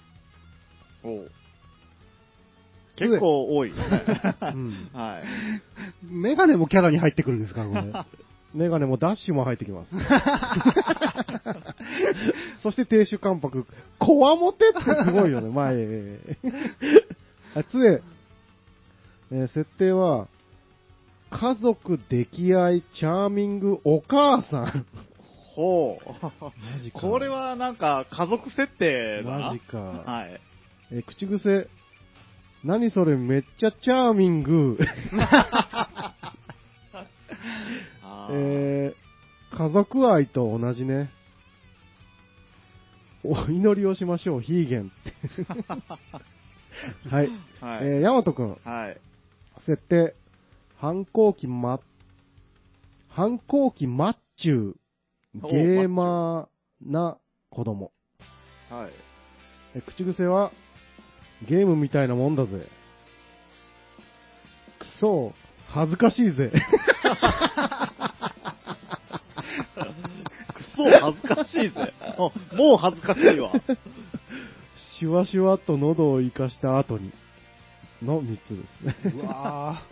[1.04, 1.30] おう
[2.96, 3.76] 結構多い、ね。
[4.42, 4.90] うん。
[4.92, 5.24] はい。
[6.02, 7.84] メガネもキャラに入ってくるんですか、これ。
[8.54, 9.90] メガネもダッシュも入ってきます。
[12.62, 13.66] そして亭主関白、
[13.98, 15.74] こわもてってすごいよね、前。
[17.54, 18.02] あ、つえ、
[19.30, 20.28] えー設定は、
[21.30, 24.86] 家族溺愛チャーミングお母さん。
[25.58, 26.04] ほう。
[26.40, 29.38] マジかこれはなんか家族設定だな。
[29.48, 29.78] マジか。
[29.78, 30.40] はい。
[30.92, 31.68] えー口癖、
[32.62, 34.78] 何それめっちゃチャーミング。
[38.30, 41.10] えー家族愛と同じね。
[43.24, 44.92] お祈りをしましょう、ヒーゲン。
[47.10, 47.28] はい。
[47.60, 47.82] はい。
[47.82, 49.00] えー、ヤマトくん、はい。
[49.66, 50.14] 設定、
[50.76, 51.80] 反抗期ま、
[53.08, 54.76] 反抗期マッチュー、お
[55.34, 57.18] ゲーマーな
[57.50, 57.92] 子供。
[58.70, 58.90] はい。
[59.76, 60.52] え口癖は、
[61.48, 62.66] ゲームみたいなもんだぜ。
[64.78, 65.32] くそ、
[65.68, 66.50] 恥ずかしいぜ。
[66.52, 66.62] く
[70.76, 71.92] そ恥ずかしいぜ。
[72.16, 73.52] もうもう恥ずかしいわ。
[74.98, 77.12] シュワシュワっと喉を生かした後に、
[78.02, 79.12] の3つですね。
[79.14, 79.82] うわ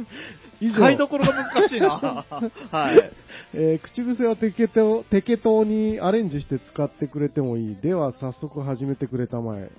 [0.60, 2.24] 以使いどころが難しいな。
[2.70, 3.12] はい。
[3.58, 7.76] えー口癖は適当適当にアレンジして使ってくれてもいい。
[7.76, 9.70] では、早速始めてくれたまえ。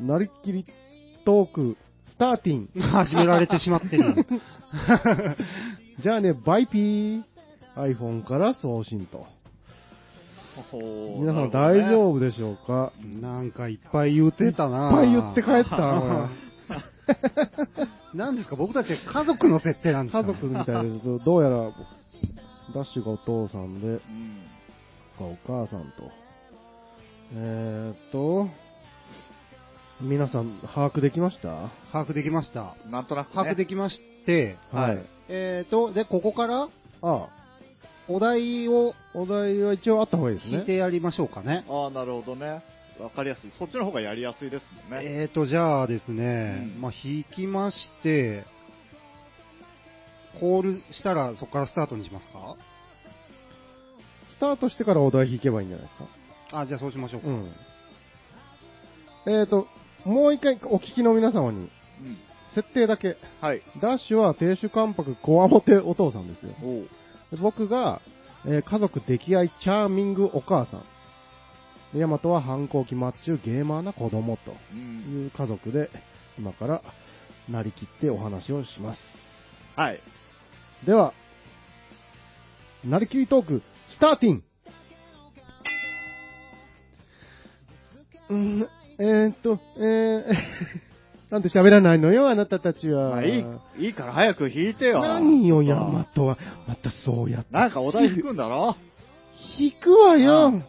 [0.00, 0.64] なりっきり
[1.26, 1.76] トーク、
[2.08, 2.68] スターティン。
[2.74, 4.26] ー始められてしまってる。
[6.02, 7.22] じゃあね、バイピー。
[7.76, 9.26] iPhone から送信と。
[11.18, 12.92] 皆さん大丈夫でしょうか？
[13.20, 14.86] なんかいっぱい言ってたな。
[14.86, 16.30] いっぱい言って帰ったな、
[18.14, 18.54] 何ですか？
[18.56, 20.12] 僕たち家族の設定なんです。
[20.12, 21.72] か、家族みたいですどうやら、
[22.72, 24.00] ダッシュがお父さんで、うん。
[25.18, 26.10] がお母さんと。
[27.34, 28.48] えーっと、
[30.00, 31.70] 皆さん、把握できました？
[31.92, 32.76] 把握できました。
[32.88, 33.34] なんとなく、ね。
[33.34, 35.04] 把握できまして、はい。
[35.28, 36.68] えーと、で、ここから
[37.02, 37.28] あ
[38.08, 40.64] お題をお題は一応あった方がいいです聞いね。
[40.64, 41.64] てやりましょうかね。
[41.68, 42.62] ああ、なるほどね。
[43.00, 43.52] わかりやすい。
[43.58, 45.06] そっちの方がやりやすいですもんね。
[45.06, 48.44] えーと、じゃあですね、うんまあ、引きまして、
[50.40, 52.56] コールしたらそこからスタートにしますか？
[54.36, 55.98] スタートしてからお題引けばいいんじゃないです
[56.50, 56.60] か？
[56.60, 57.28] あ、じゃあそうしましょうか。
[57.28, 57.52] うん。
[59.26, 59.66] えーと、
[60.04, 61.68] もう一回お聞きの皆様に、うん。
[62.54, 63.16] 設定だけ。
[63.40, 63.62] はい。
[63.80, 66.52] ダッシュは亭主関白こわもてお父さんですよ。
[67.40, 68.00] 僕が、
[68.46, 70.84] えー家族溺愛チャーミングお母さん。
[71.94, 75.24] でヤマトは反抗期マッチュゲーマーな子供とうん。
[75.24, 75.90] いう家族で、
[76.38, 76.82] 今から
[77.48, 79.00] なりきってお話をします。
[79.76, 80.00] はい。
[80.86, 81.14] では、
[82.84, 83.62] なりきりトーク、
[83.94, 84.42] スターティン
[88.30, 88.68] うん、
[88.98, 90.24] えー、っと、えー、
[91.30, 93.10] なんで喋らないのよ、あなたたちは。
[93.10, 93.44] まあいい、
[93.86, 95.00] いいから早く弾いてよ。
[95.00, 96.38] 何よ、ヤマトは。
[96.66, 97.54] またそうやって。
[97.54, 98.76] なんかお題弾くんだろ？
[99.58, 100.62] 引くわあよ。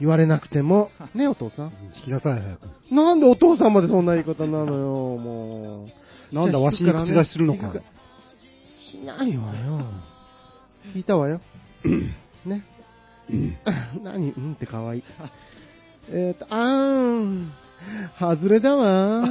[0.00, 0.90] 言われなくても。
[1.14, 1.72] ね、お父さん。
[1.96, 2.68] 引きなさい、早く。
[2.94, 5.86] なんでお父さんまでそんな言い方なのよ、も
[6.32, 6.34] う。
[6.34, 7.72] なんだ、わしに口出しするのか
[8.92, 9.86] しないわよ。
[10.94, 11.40] 引いたわよ。
[12.44, 12.62] ね。
[14.02, 15.04] 何うんって可愛い。
[16.10, 17.52] えっと、あーん。
[18.20, 19.24] 外れだわ。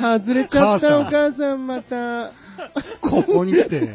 [0.00, 2.32] 外れちゃった、お母さんまた。
[3.02, 3.94] ここに来て、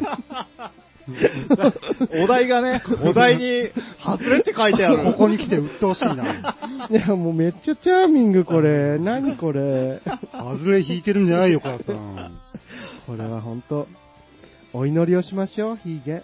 [2.23, 3.69] お題がね、お題に、
[4.03, 5.03] 外れって書いてある。
[5.03, 6.55] ここに来て鬱陶しいな。
[6.89, 8.97] いや、もうめっちゃチャーミング、これ。
[8.97, 10.01] 何これ。
[10.31, 12.31] 外れ引いてるんじゃないよ、母さん。
[13.07, 13.87] これは本当
[14.73, 16.23] お祈りをしましょう、ヒーゲ。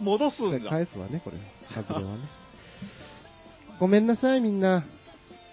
[0.00, 0.70] 戻すんだ。
[0.70, 1.36] 返すわね、これ。
[1.74, 2.18] 外れはね。
[3.78, 4.84] ごめんなさい、みんな。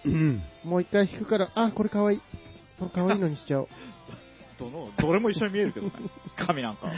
[0.04, 0.42] うん。
[0.64, 2.20] もう一回引くから、あ、これかわいい。
[2.78, 3.68] これかわいいのにしちゃおう。
[4.58, 5.92] どの、どれも一緒に見えるけどね。
[6.36, 6.92] 神なんか。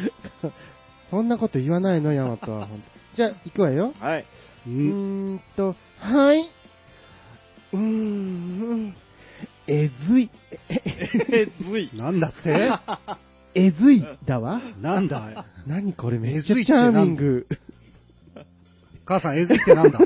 [1.11, 2.69] そんなこと言わないの、ヤマトは。
[3.17, 3.93] じゃあ、行くわよ。
[4.01, 4.25] はい。
[4.67, 4.71] う。
[4.71, 6.41] うんーんと、はい。
[7.73, 8.95] うーん、
[9.67, 10.31] えずい。
[10.69, 11.91] えずい。
[11.97, 12.71] なんだって？
[13.55, 14.61] えずいだわ。
[14.83, 15.47] なんだ？
[15.67, 17.47] 何これめっちゃチャーミング。
[19.07, 19.99] 母さん、えずいってなんだ？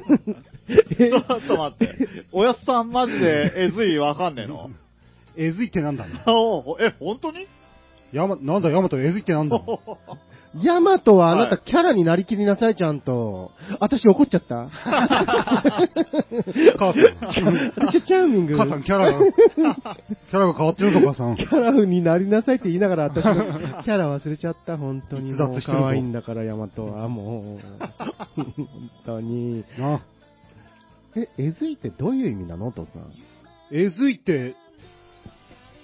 [0.69, 1.09] え？
[1.09, 2.27] ちょっと待って。
[2.33, 4.71] おやすさんマジでえずいわかんねえの？
[5.37, 6.07] えずいってなんだ？
[6.07, 7.47] え、本当に？
[8.13, 9.61] やま、なんだ、ヤマト、えずいってなんだ？
[10.57, 13.53] ヤマトはあなたはいキャラになりきりなさい、ちゃんと。
[13.79, 14.69] 私怒っちゃった
[16.77, 17.73] 母さん。
[17.77, 18.57] 私はチャーミング。
[18.57, 21.45] 母さん、キャラが、キャラが変わってるぞ、母さんキ。
[21.45, 23.35] ャラになりなさいって言いながら私の
[23.85, 25.35] キャラ忘れちゃった、本当に。
[25.35, 27.09] もう可愛いんだから、ヤマトは。
[27.09, 27.79] もう。
[28.35, 29.65] 本当に。
[29.79, 30.01] な。
[31.17, 33.13] え、えずいってどういう意味なのお父さん？
[33.73, 34.55] えずいって、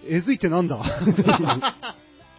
[0.08, 0.82] えずいってなんだ？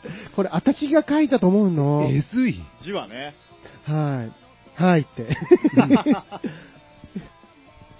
[0.35, 2.07] これ、私が書いたと思うの？
[2.09, 3.33] えずい字はね。
[3.85, 4.27] は
[4.77, 4.81] い。
[4.81, 5.35] はいって。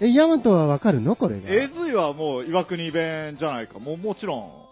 [0.00, 1.16] え、ヤマトはわかるの？
[1.16, 1.48] これが。
[1.48, 3.78] えずいはもう岩国弁じゃないか。
[3.78, 4.68] もうもちろ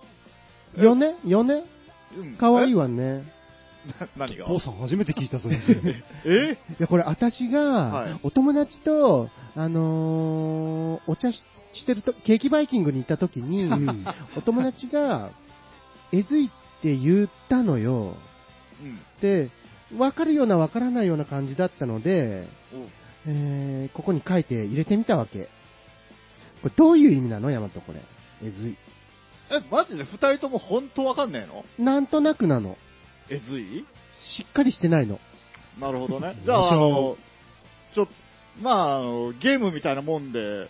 [0.79, 0.83] ん。
[0.83, 1.17] よね？
[1.25, 1.65] よね？
[2.17, 2.83] うんかわいいわ。
[2.85, 3.25] わね。
[4.17, 4.47] な何が？
[4.47, 5.49] 父さん初めて聞いたぞ、
[6.25, 6.57] え？
[6.79, 14.05] いや、これ私はいが、お友達と、あのーお茶ししてると、ケーキバイキングに行った時に、うん
[14.37, 15.31] お友達が、
[16.13, 16.51] えずいっ
[16.83, 18.15] て言ったのよ。
[18.81, 19.01] うん。
[19.21, 19.51] で、
[19.97, 22.87] わかるようなわからないような感じだったので、お
[23.29, 25.49] えー、ここに書いて入れてみたわけ。
[26.63, 27.51] これどういう意味なの？
[27.51, 28.01] ヤマトこれ。
[28.43, 28.77] えずい。
[29.51, 30.05] え、マジで？
[30.05, 31.65] 二人とも本当わかんねえの？
[31.79, 32.77] なんとなくなの。
[33.31, 33.85] えずい？
[34.39, 35.21] しっかりしてないの。
[35.81, 36.37] なるほどね。
[36.45, 37.17] じゃあ、あの、
[37.95, 38.09] ちょ、
[38.61, 40.69] まあ、あの、ゲームみたいなもんで、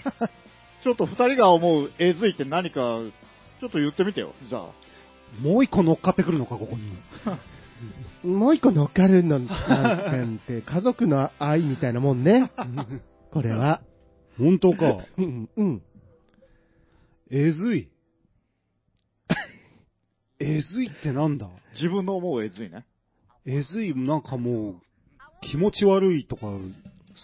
[0.82, 3.00] ちょっと二人が思うえずいって何か、
[3.60, 4.66] ちょっと言ってみてよ、じゃあ。
[5.40, 6.92] もう一個乗っかってくるのか、ここに。
[8.36, 12.50] もう一個乗っかるのなんて、家族の愛みたいなもんね。
[13.30, 13.80] これは。
[14.38, 15.04] 本当か。
[15.16, 15.82] うん、うん。
[17.30, 17.88] えずい。
[20.38, 21.48] えずいってなんだ？
[21.72, 22.84] 自分の思うえずいね。
[23.46, 24.76] えずい、なんかもう、
[25.40, 26.46] 気持ち悪いとか、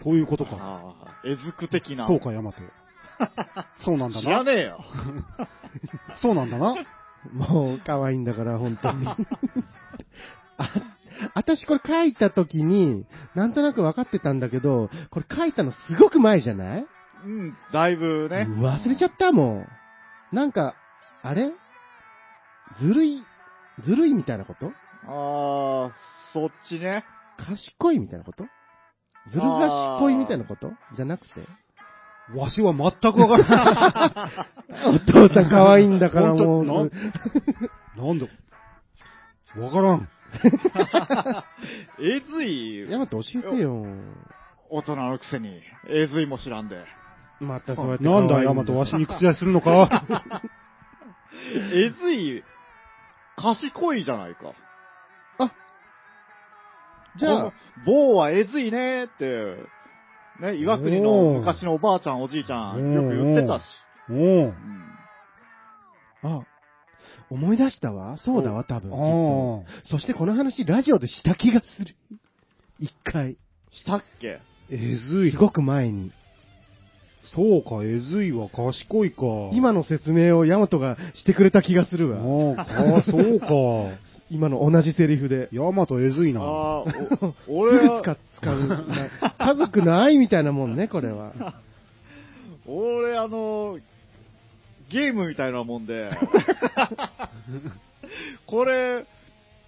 [0.02, 0.56] そういうことか。
[0.58, 2.06] ああ、えずく的な。
[2.06, 2.58] そうか、ヤマト。
[3.80, 4.22] そうなんだな。
[4.22, 4.84] 知らねえよ。
[6.22, 6.74] そうなんだな。
[7.32, 9.06] もう、可愛いんだから、本当に。
[10.58, 10.70] あ、
[11.34, 16.86] 私これ書いた時に、なんとなく分かってたんだけど、これ書いたのすごく前じゃない？
[17.24, 18.46] うん、だいぶね。
[18.48, 19.68] 忘れちゃったもん。
[20.32, 20.74] なんか、
[21.22, 21.52] あれ？
[22.78, 23.24] ずるい、
[23.80, 24.72] ずるいみたいなこと？
[25.06, 25.92] ああ、
[26.32, 27.04] そっちね。
[27.38, 28.44] 賢いみたいなこと
[29.30, 31.34] ずる賢いみたいなことじゃなくて
[32.34, 34.30] わしは全くわからな
[34.84, 34.96] い。
[34.96, 36.64] お父さん可愛いんだからもう。
[36.64, 36.90] なん
[37.96, 38.26] なんだ？
[39.58, 40.08] わからん。
[42.00, 43.84] えずい、ヤマト教えてよ。
[44.70, 46.84] 大人のくせに、えずいも知らんで。
[47.40, 50.04] またそうやってなんだ、ヤマト、わしに口出しするのか？
[51.72, 52.44] えずい、
[53.36, 54.52] 賢いじゃないか。
[57.16, 57.52] じゃあ、
[57.86, 59.56] 某はえずいねって、
[60.40, 63.62] ね、岩国の昔のおばあちゃん、おじいちゃん、よく言ってたし。
[64.10, 64.54] おううん
[66.22, 66.40] あ、
[67.30, 68.16] 思い出したわ。
[68.18, 68.90] そうだわ、多分。
[69.84, 71.94] そしてこの話、ラジオでした気がする。
[72.78, 73.36] 一回。
[73.72, 74.40] したっけ？
[74.70, 75.36] えずいす。
[75.36, 76.12] ごく前に。
[77.34, 79.22] そうか、えずいは賢いか。
[79.52, 82.54] 今の説明をヤマトがしてくれた気がするわ。
[82.58, 83.46] ああ、かそうか。
[84.30, 85.48] 今の同じセリフで。
[85.52, 86.40] ヤマトえずいな。
[86.42, 86.84] ああ、
[87.48, 88.86] お 俺は、使使う。
[89.38, 91.32] 家族の愛みたいなもんね、これは。
[92.66, 93.78] 俺、あの、
[94.90, 96.10] ゲームみたいなもんで、
[98.46, 99.04] これ、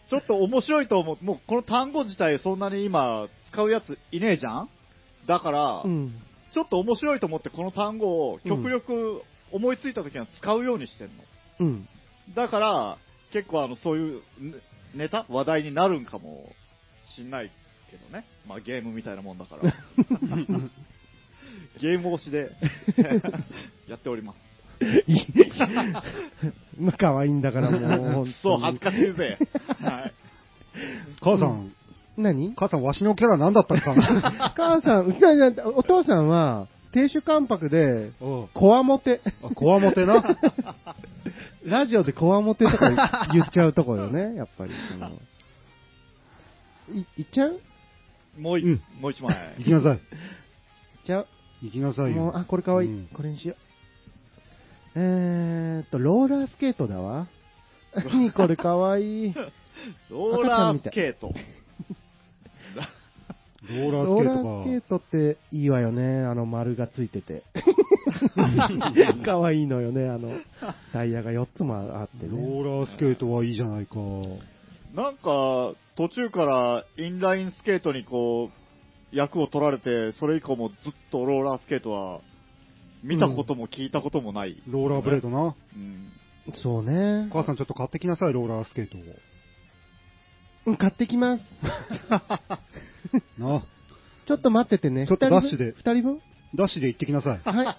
[0.08, 1.24] ちょっと面白いと思う。
[1.24, 4.68] もうこの単語自体そんなに今使うやついねえじゃん？
[5.26, 6.14] だから、うん。
[6.52, 11.12] ちょっと面白いと思ってこの単語を極力思いついた時は使うようにしてんの。
[11.60, 11.88] うん。
[12.34, 12.98] だから、
[13.32, 14.54] 結構あの、そういうネ
[15.04, 16.52] ネタ話題になるんかも
[17.16, 17.50] しんない
[17.90, 18.24] けどね。
[18.46, 19.62] まあゲームみたいなもんだから。
[21.80, 22.50] ゲーム推しで
[23.88, 24.50] やっております。
[25.06, 25.26] いい
[26.78, 29.38] まあ、可愛いんだからもう、本当にそう、恥ずかしいぜ。
[29.82, 30.12] はい。
[31.20, 31.72] 母さん、
[32.16, 32.54] 何？
[32.56, 34.54] 母さん、わしのキャラ何だったのかな？
[34.56, 38.12] 母さん、うちなお父さんは、亭主関白で、
[38.54, 39.20] こわもて。
[39.42, 40.24] あこわもてな。
[41.64, 44.72] ラジオでこわもてとか言っちゃうとこよね、 やっぱり。
[44.90, 45.10] その
[46.92, 47.60] い、言っちゃう？
[48.38, 49.54] もうい、うんもう一枚。
[49.58, 49.98] 行きなさい。
[49.98, 50.00] 言っ
[51.06, 51.26] ちゃう？
[51.62, 52.16] 行きなさいよ。
[52.16, 52.88] もう、あ、これかわいい。
[52.88, 53.56] うんこれにしよう。
[54.98, 57.28] えーっと、ローラースケートだわ。
[58.10, 59.34] 何これかわいい。
[60.08, 61.32] ローラースケート。
[63.70, 66.22] ローラローラースケートースケートっていいわよね。
[66.24, 67.42] あの丸がついてて。
[69.24, 70.08] かわいいのよね。
[70.08, 70.32] あの、
[70.92, 72.42] タイヤが4つもあってロね。
[72.42, 73.94] ーラースケートはいいじゃないか。
[74.94, 80.76] なんか、途中からインラインスケートにこう、役を取られて、それ以降もずっ
[81.10, 82.20] とローラースケートは、
[83.02, 84.62] 見たことも聞いたこともない。
[84.68, 85.54] ローラーブレードな。
[85.74, 86.08] うん。
[86.54, 87.28] そうね。
[87.32, 89.00] 母さんちょっと買ってきなさい、ローラースケートを。
[90.66, 91.44] うん買ってきます。
[93.38, 93.62] な。
[94.26, 95.06] ちょっと待っててね。
[95.06, 96.20] ちょっとダッシュで2人分？
[96.54, 97.40] ダッシュで行ってきなさい。
[97.42, 97.76] はい。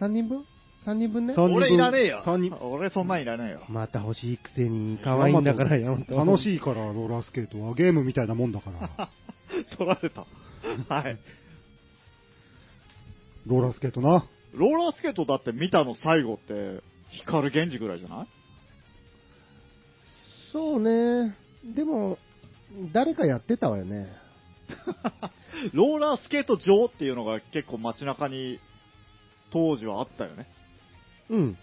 [0.00, 0.44] 3人分
[0.86, 1.34] ?3 人分ね。
[1.34, 2.22] 三人分俺いらねえよ。
[2.24, 3.62] 三人俺そんなんいらねえよ。
[3.68, 6.38] また欲しいくせに、可愛いんだから、やめ楽い。
[6.38, 7.74] しいから、ローラースケートは。
[7.74, 9.08] ゲームみたいなもんだから。
[9.76, 10.26] 取られた。
[10.88, 11.18] はい。
[13.46, 14.26] ローラースケートな。
[14.54, 18.26] ローラースケートだって見たの最後って、光源氏ぐらいじゃない？
[20.52, 21.34] そうね。
[21.64, 22.18] でも、
[22.92, 24.08] 誰かやってたわよね。
[25.74, 28.58] ローラースケート場っていうのが結構街中に
[29.50, 30.46] 当時はあったよね。
[31.30, 31.58] うん。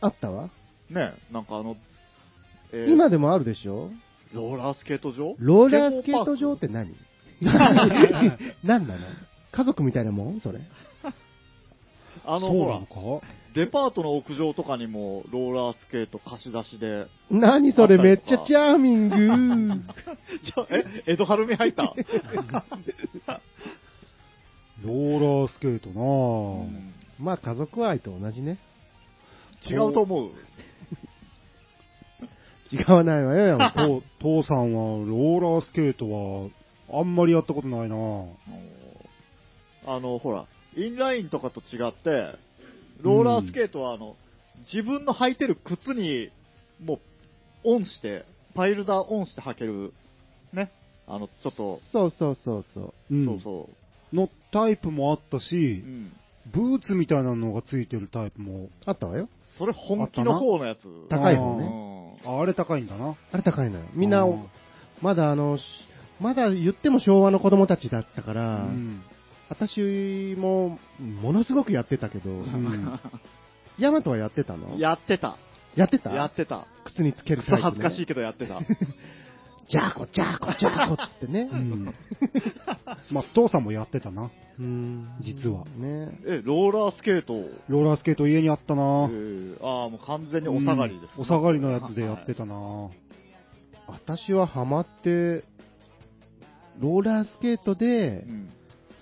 [0.00, 0.50] あったわ。
[0.88, 1.76] ねなんかあの、
[2.72, 3.90] えー今でもあるでしょ？
[4.32, 5.34] ローラースケート場？
[5.38, 6.94] ローラースケート場って何？
[8.62, 8.98] 何なの？
[9.52, 10.40] 家族みたいなもん？
[10.40, 10.60] それ。
[12.24, 12.80] あの、ほら、
[13.54, 17.06] デパートの屋上とかにもローラースケート貸し出しで。
[17.30, 19.16] 何それめっちゃチャーミング。
[20.70, 21.82] え、江戸晴美入った？
[24.82, 26.68] ローラースケートなぁ。
[27.18, 28.58] まあ家族愛と同じね。
[29.68, 30.30] 違うと思う。
[32.72, 36.08] 違わないわよ、父父さんはローラースケート
[36.90, 38.26] はあんまりやったことないなぁ。
[39.86, 40.46] あの、ほら、
[40.76, 42.38] インラインとかと違って、
[43.02, 44.16] ローラースケートはあの、
[44.72, 46.30] 自分の履いてる靴に、
[46.82, 47.00] もう、
[47.64, 49.92] オンして、パイルダーオンして履ける、
[50.52, 50.70] ね。
[51.06, 53.14] あの、ちょっと、そうそうそうそう。
[53.14, 53.70] うんそうそ
[54.12, 55.38] のタイプもあったう。
[55.38, 56.12] うし、ん。
[56.52, 59.28] ブーツみたいなのがついてるタイプも、あったわよ。
[59.58, 60.80] それ本気の方のやつ。
[61.08, 61.64] 高い方ね。
[61.64, 62.18] ね。
[62.24, 63.16] ああれ高いんだな。
[63.32, 63.84] あれ高いのよ。
[63.94, 64.26] みんな
[65.00, 65.64] まだあの、し
[66.20, 69.02] まだ言っても昭和の子供たちだったかうら、ん。
[69.50, 73.00] 私も、ものすごくやってたけど、うん
[73.78, 74.78] ヤマトはやってたの？
[74.78, 75.36] やってた。
[75.74, 76.10] やってた？
[76.10, 76.66] やってた。
[76.84, 77.62] 靴につけるタイプ、ね。
[77.62, 78.60] 恥ずかしいけどやってた。
[78.60, 81.48] ジャーコ、ジャーコ、ジャーコっつってね。
[81.50, 81.94] うん。
[83.10, 84.30] まあ、父さんもやってたな。
[84.58, 87.32] うん実はねえ、ローラースケート。
[87.68, 92.54] ローラースケート家にあったえなーああ、もう完全にお下がりです、うんお下がりのやつでやってたな
[93.86, 95.44] 私はハマって、
[96.78, 98.50] ローラースケートでう、ん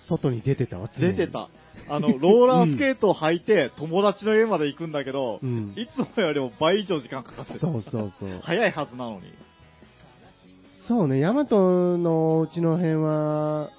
[0.09, 1.33] 外に出てたわ、常に出て。
[1.33, 1.49] た。
[1.87, 5.73] あの、ローラースケートを履いて、友達の家まで行くんだけど、うん。
[5.75, 7.59] いつもよりも倍以上時間かかってる。
[7.59, 8.39] そうそうそう。
[8.43, 9.21] 早いはずなのに。
[10.87, 13.69] そうね、ヤマトのうちの辺は、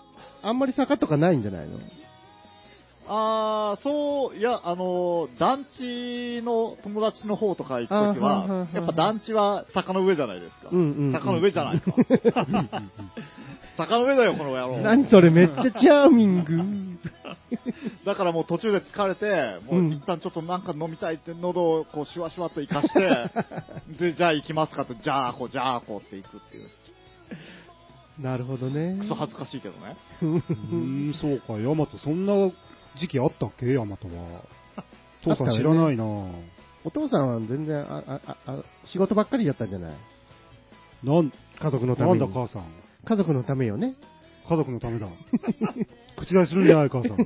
[0.42, 1.78] あんまり坂とかないんじゃないの？
[3.12, 10.68] あー、そう、いや、あの、団地の友達の方とか行くときはやっぱ団地は坂の上じゃないですか。
[10.70, 11.92] うんうんうん坂の上じゃないか。
[13.76, 14.78] 坂の上だよ、この野郎。
[14.84, 16.98] 何それめっちゃチャーミング。
[18.06, 23.30] だからもう途中で疲れて、もう一旦ちょっとなんか飲みたいって喉をこうシュワシュワっと生かして、
[23.98, 26.68] で、じゃあ行きますかと、じゃあこ、じゃあこって行くっていう。
[28.20, 28.98] なるほどね。
[29.00, 29.96] クソ恥ずかしいけどね。
[30.22, 32.34] うーん、そうか、ヤマト、そんな
[32.98, 33.72] 時期あったっけ？
[33.72, 34.42] ヤマトは。
[35.22, 39.92] 父さん知らないなお父さんは全然ああああ仕事ばっかりやったんじゃない？
[41.04, 41.30] なん、
[41.60, 42.18] 家族のために。
[42.18, 42.64] なんだ母さん？
[43.04, 43.94] 家族のためよね。
[44.48, 45.06] 家族のためだ。
[46.16, 47.16] 口出しするんじゃない、母さん。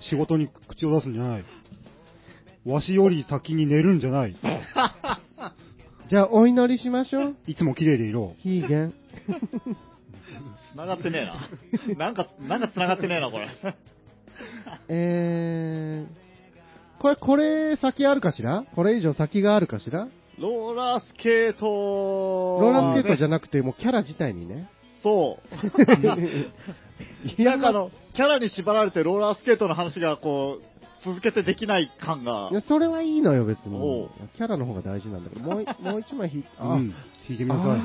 [0.00, 1.44] 仕事に口を出すんじゃない。
[2.66, 4.36] わしより先に寝るんじゃない。
[6.08, 7.36] じゃあお祈りしましょう。
[7.46, 8.34] いつも綺麗でいろ。
[8.38, 8.94] ヒーゲン。
[10.74, 11.20] 繋がってね
[11.88, 11.96] えな。
[12.06, 13.48] なんか、なんか繋がってねえな、これ。
[14.88, 18.64] えー、これ、これ先あるかしら？
[18.74, 20.08] これ以上先があるかしら？
[20.38, 24.68] ローラースケートローラースケートじゃゃなくて、もうキャラ自体にね。
[25.02, 25.38] そ
[27.38, 27.42] う。
[27.42, 30.64] なんかあの、キャラに縛られてローラースケートの話がこう、
[31.04, 32.54] 続けてできない感がい。
[32.54, 34.08] や、それはいいのよ、別おにう。
[34.36, 36.90] キャラの方が大事なんだけど、もうい、 もう一枚引いて、あ、うん。
[36.90, 36.98] 弾
[37.30, 37.80] いてみなさい。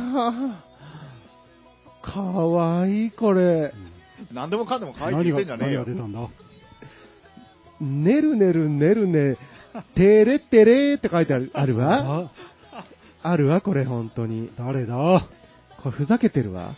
[2.02, 3.74] かわいい、これ。
[4.34, 5.94] 何でもかんでも可愛いって言ってんじゃねえよ何が。
[5.94, 6.20] 出たんだ？
[7.82, 9.38] ねるねるねるね、
[9.96, 12.30] てれってれーって書いてあるあるわ？
[12.74, 12.86] あ
[13.22, 14.52] あるわ、これ、本当に。
[14.58, 14.96] 誰だ？
[15.82, 16.76] これ、ふざけてるわ。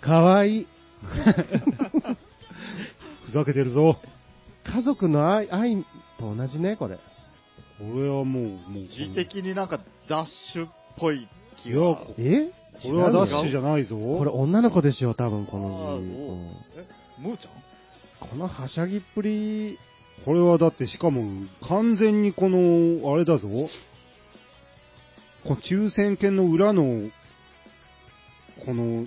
[0.00, 0.66] かわいい。
[3.26, 3.98] ふざけてるぞ。
[4.64, 5.84] 家族の愛愛
[6.18, 6.96] と同じね、これ。
[6.96, 7.00] こ
[8.00, 8.70] れはもう、もう。
[8.82, 11.28] 自的になんかダッシュっぽい
[11.62, 11.80] 気が。
[11.96, 12.50] こえ？
[12.82, 13.96] これはダッシュじゃないぞ。
[13.96, 16.08] よこれ、女の子でしょ、多分、こあのー字。
[16.80, 16.86] え、
[17.20, 17.50] ムーちゃん？
[18.30, 19.78] このはしゃぎっぷり、
[20.24, 23.48] これはだってしかも完全にこの、あれだぞ。
[25.44, 27.10] この抽選券の裏の、
[28.64, 29.06] この、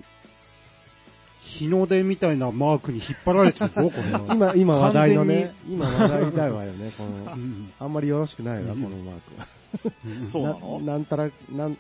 [1.58, 4.36] 日の出みたいなマークに引っ張られてるぞ、 これは。
[4.36, 9.48] 今、今話題のね完、今話題だわよね、こうの、んあんまりよろしくないわ、うんこのマークは。
[10.06, 11.78] うんそうなのなんたら、なん、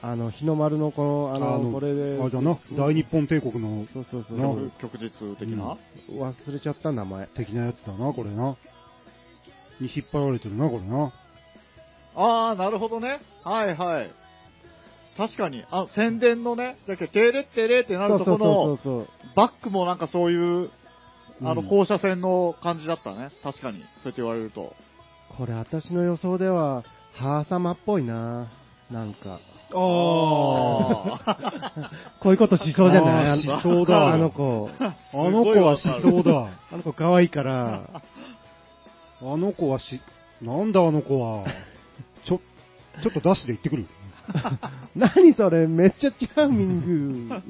[0.00, 4.38] あの、日の丸のこの、あの、あのこれで、あれだな、大日本帝国のそうそうそう。
[4.38, 4.44] な
[4.78, 5.76] 曲曲実的な、
[6.10, 7.26] 忘れちゃった名前。
[7.28, 8.56] 的なやつだな、これな。
[9.80, 11.12] に引っ張られてるな、これな。
[12.14, 13.20] ああ、なるほどね。
[13.42, 14.10] はいはい。
[15.16, 15.64] 確かに。
[15.70, 19.06] あ、宣伝のね、だけど、てれってれってなるとこそうそうそうの。
[19.34, 20.70] バックもなんかそういう、
[21.42, 23.30] あの、うん放射線の感じだったね。
[23.42, 23.80] 確かに。
[23.80, 24.74] そうやって言われると。
[25.36, 26.84] これ私の予想では、
[27.14, 28.48] ハーサマっぽいな
[28.90, 29.40] なんか。
[29.74, 31.90] ああ。
[32.20, 33.40] こういうことしそうじゃない？
[33.40, 34.70] しそうだあの子。
[34.78, 36.48] あの子はしそうだ。
[36.72, 37.82] あの子可愛いから。
[39.20, 40.00] あの子はし、
[40.40, 41.44] なんだあの子は。
[42.24, 42.40] ちょ、
[43.02, 43.86] ちょっとダッシュで行ってくる。
[44.96, 45.66] 何それ？
[45.66, 47.42] めっちゃチャーミング。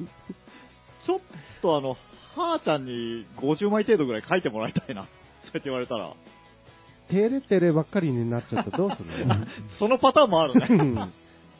[1.05, 1.19] ちょっ
[1.61, 1.89] とあの、
[2.35, 5.03] はーちゃんに50枚程度ぐらい書いてもらいたいな。
[5.03, 6.09] そうやって言われたら。
[7.09, 9.35] テレテレばっかりになっちゃったらどうするの？
[9.79, 11.09] そのパターンもあるね。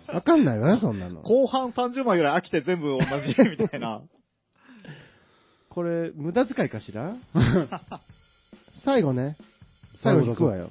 [0.10, 1.22] う んわかんないわね、そんなの。
[1.22, 4.01] 後半30枚ぐらい飽きて全部同じみたいな。
[5.70, 7.14] これ、無駄遣いかしら？
[8.86, 9.36] 最後ね。
[10.01, 10.70] 最後引くわよ。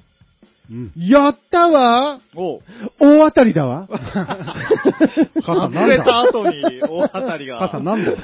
[0.70, 0.93] うん。
[0.97, 2.61] やったわおう
[2.99, 7.59] 大当たりだわ傘 外れた後に大当たりが。
[7.59, 8.18] 傘なんだよ。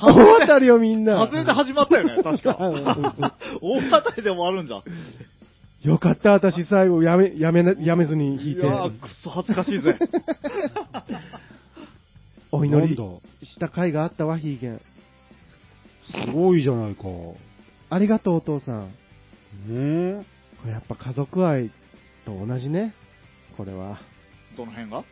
[0.00, 1.18] 大当たりよ、みんな。
[1.24, 2.56] 外れて始まったよね、確か。
[2.60, 4.82] 大当たりでもあるんじゃん。
[5.86, 8.62] よかった、私最後やめ、やめな、やめずに引いて。
[8.62, 9.96] いやー、くっそ恥ずかしいぜ。
[12.50, 12.96] お祈り
[13.46, 14.80] した甲斐があったわ、ヒーゲン。
[16.24, 17.04] すごいじゃないか。
[17.90, 18.86] ありがとう、お父さん。
[18.86, 18.90] ね
[19.68, 20.22] え。
[20.60, 21.70] これやっぱ家族愛
[22.24, 22.92] と同じね。
[23.56, 23.98] これは。
[24.56, 25.04] どの辺が？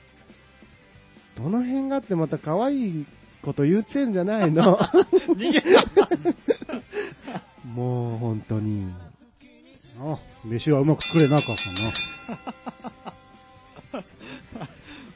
[1.37, 3.07] どの辺がってまた可愛い
[3.43, 4.77] こと言ってんじゃないの？
[5.37, 5.85] 逃げた。
[7.65, 8.93] もう本当に。
[9.99, 11.93] あ、飯はうまく作れなかったな。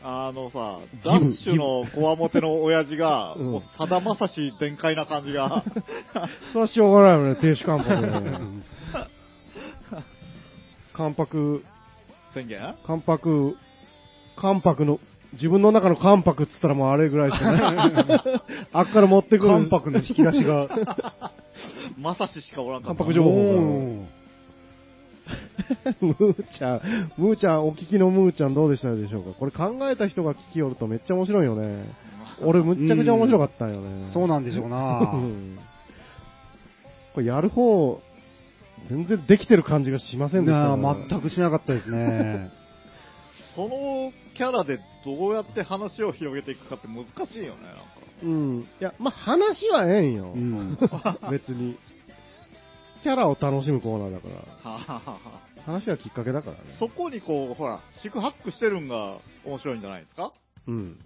[0.01, 5.65] あのさ、ダッシュのこわもての親父が、うんもうさだまさし全開な感じが、
[6.53, 8.09] それはしょうがないよね、停止関白で。
[10.95, 11.65] 関白、
[12.33, 12.77] 宣言？
[12.87, 13.57] 関白、
[14.37, 15.01] 関白の、
[15.33, 17.63] 自分の中の関白っつったらもうあれぐらいしかない。
[18.73, 19.53] あっから持ってくる。
[19.53, 20.69] 関白の引き出しが。
[21.99, 23.05] まさししかおらんかった。
[23.05, 24.07] 関白情報お
[26.01, 26.81] ムーちゃん、
[27.17, 29.31] ムーちゃん、お聞きのムーちゃんどうでしたでしょうか？
[29.39, 31.85] これ考えた人が聞きよるとめっちゃ面白いよね。
[32.43, 34.11] 俺むっちゃくちゃ面白かったんよね。
[34.13, 35.01] そうなんでしょうな。
[35.01, 35.59] う ん
[37.15, 38.01] これやる方、
[38.89, 42.51] 全然できてる感じがしませんでしたよなあ全くしなかったですね。
[43.57, 47.83] そのキャラでどうやって話を広げていくかって難しいよね、なんか。
[48.23, 48.61] うん。
[48.61, 50.33] いや、まあ、話はええんよ。
[50.35, 50.79] うん。
[51.31, 51.77] 別に。
[53.09, 54.71] キャラを楽しむコーナーだから。
[54.71, 55.19] はははは
[55.65, 56.59] 話はきっかけだからね。
[56.79, 60.31] そこにこう、ほら、四苦八苦してるんが面白いんじゃないですか、
[60.67, 60.99] うん。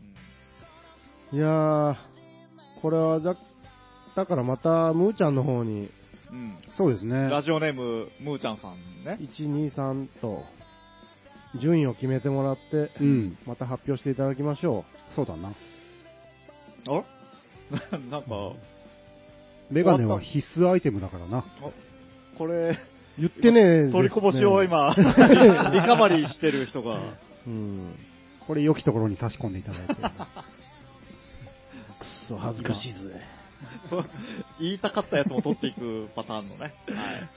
[1.32, 1.96] いやー、
[2.80, 3.36] これはじゃ、
[4.16, 5.90] だからまた、ムーちゃんの方に、
[6.32, 6.58] うん。
[6.76, 7.28] そうですね。
[7.30, 9.18] ラジオネーム、ムーちゃんさんね。
[9.20, 10.42] 1、2、3と、
[11.60, 13.38] 順位を決めてもらって、うん。
[13.46, 14.84] また発表していただきましょ
[15.14, 15.52] そうだな。
[16.88, 17.04] あ
[18.10, 18.52] なんか、
[19.70, 21.44] メガネは必須アイテムだからな。
[22.38, 22.78] これ、う。
[23.18, 25.02] 言ってね取りこぼしを今、 リ
[25.82, 26.98] カバリーしてる人が、
[27.46, 27.94] うん。
[28.46, 29.94] これ良きところに差し込んでいただいて。
[29.94, 30.02] くっ
[32.28, 32.98] そ、恥ずかしいぜ。
[34.58, 36.60] 言いたかったやつも取っていくパターンのね。
[36.62, 36.74] はい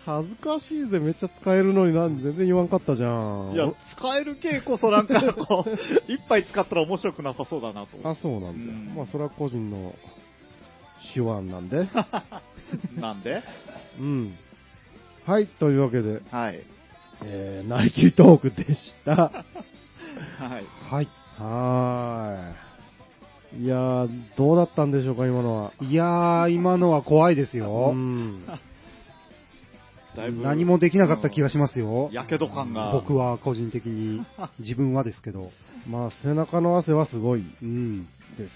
[0.06, 3.54] 恥ずかしいぜ、めっちゃ使えるのになんで全然言わんかったじゃん。
[3.54, 5.72] いや、使える系こそなんかこう、
[6.12, 8.10] 一杯使ったら面白くなさそうだなと。
[8.10, 9.94] あ、そうなんだまあ、それは個人の
[11.14, 11.88] 手腕なんで。
[12.98, 13.44] なんで？
[14.00, 14.38] うん。
[15.26, 16.64] はい、というわけで、はい。
[17.24, 19.16] えー、ナイキートークでした。
[19.16, 20.66] はい。
[20.88, 21.08] はい。
[21.40, 23.64] はーい。
[23.64, 25.74] いやー、どうだったんでしょうか、今のは。
[25.82, 27.92] いやー、今のは怖いですうよ。
[27.94, 28.46] ん。
[30.16, 32.10] だいぶ何もできなかった気がしますよ。
[32.14, 32.92] やけど感が。
[32.92, 34.24] 僕は個人的に、
[34.60, 35.52] 自分はですけど。
[35.90, 38.06] まあ、背中の汗はすごいうん。
[38.38, 38.52] です。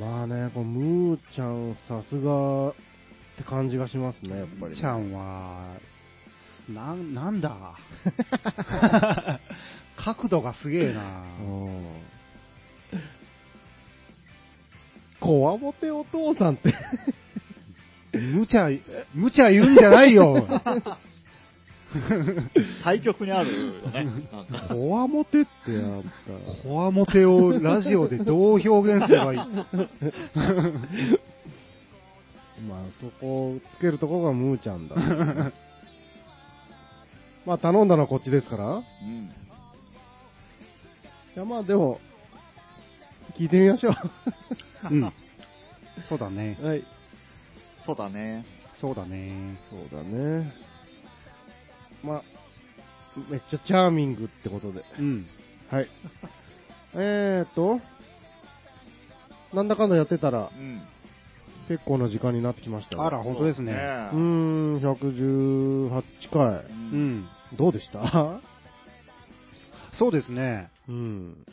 [0.00, 2.74] まあね、こうムーちゃん、さすが
[3.34, 5.74] って感じがしますね、やっぱり、ちゃんは、
[6.68, 7.56] な、なんだ？
[9.96, 11.00] 角度がすげえな
[11.40, 11.84] うん。
[15.20, 16.74] こわもてお父さんって、
[18.12, 18.68] 無茶、
[19.14, 20.46] 無茶言うんじゃないよ。
[22.82, 24.06] 対極にあるよね。
[24.68, 26.02] こわもてってやっ
[26.62, 29.38] こわもてをラジオでどう表現すればいい？
[29.38, 29.44] た。
[32.68, 34.96] まあ、そこをつけるとこがムーちゃんだ。
[37.44, 38.78] まあ、頼んだのはこっちですから。
[38.78, 39.32] いうん。
[41.34, 42.00] や、まあでも、
[43.36, 43.94] 聞いてみましょ
[44.90, 45.12] うん。
[46.08, 46.56] そうだね。
[46.60, 46.66] う。
[46.66, 46.84] はい。
[47.84, 48.44] そうだね。
[48.80, 49.56] そうだね。
[49.70, 50.54] そうだね。
[52.02, 52.22] まあ、
[53.28, 54.84] めっちゃチャーミングってことで。
[54.98, 55.26] うん。
[55.70, 55.88] はい。
[56.94, 57.80] えーと、
[59.52, 60.82] なんだかんだやってたらう、ん。
[61.68, 63.72] 結構な時間になってきましたねあら、本当ですね。
[63.72, 66.02] うーん、118
[66.32, 66.42] 回。
[66.46, 66.64] う。
[66.92, 67.28] うんん。
[67.56, 68.40] どうでした？
[69.98, 70.70] そうですね。
[70.88, 71.46] うん。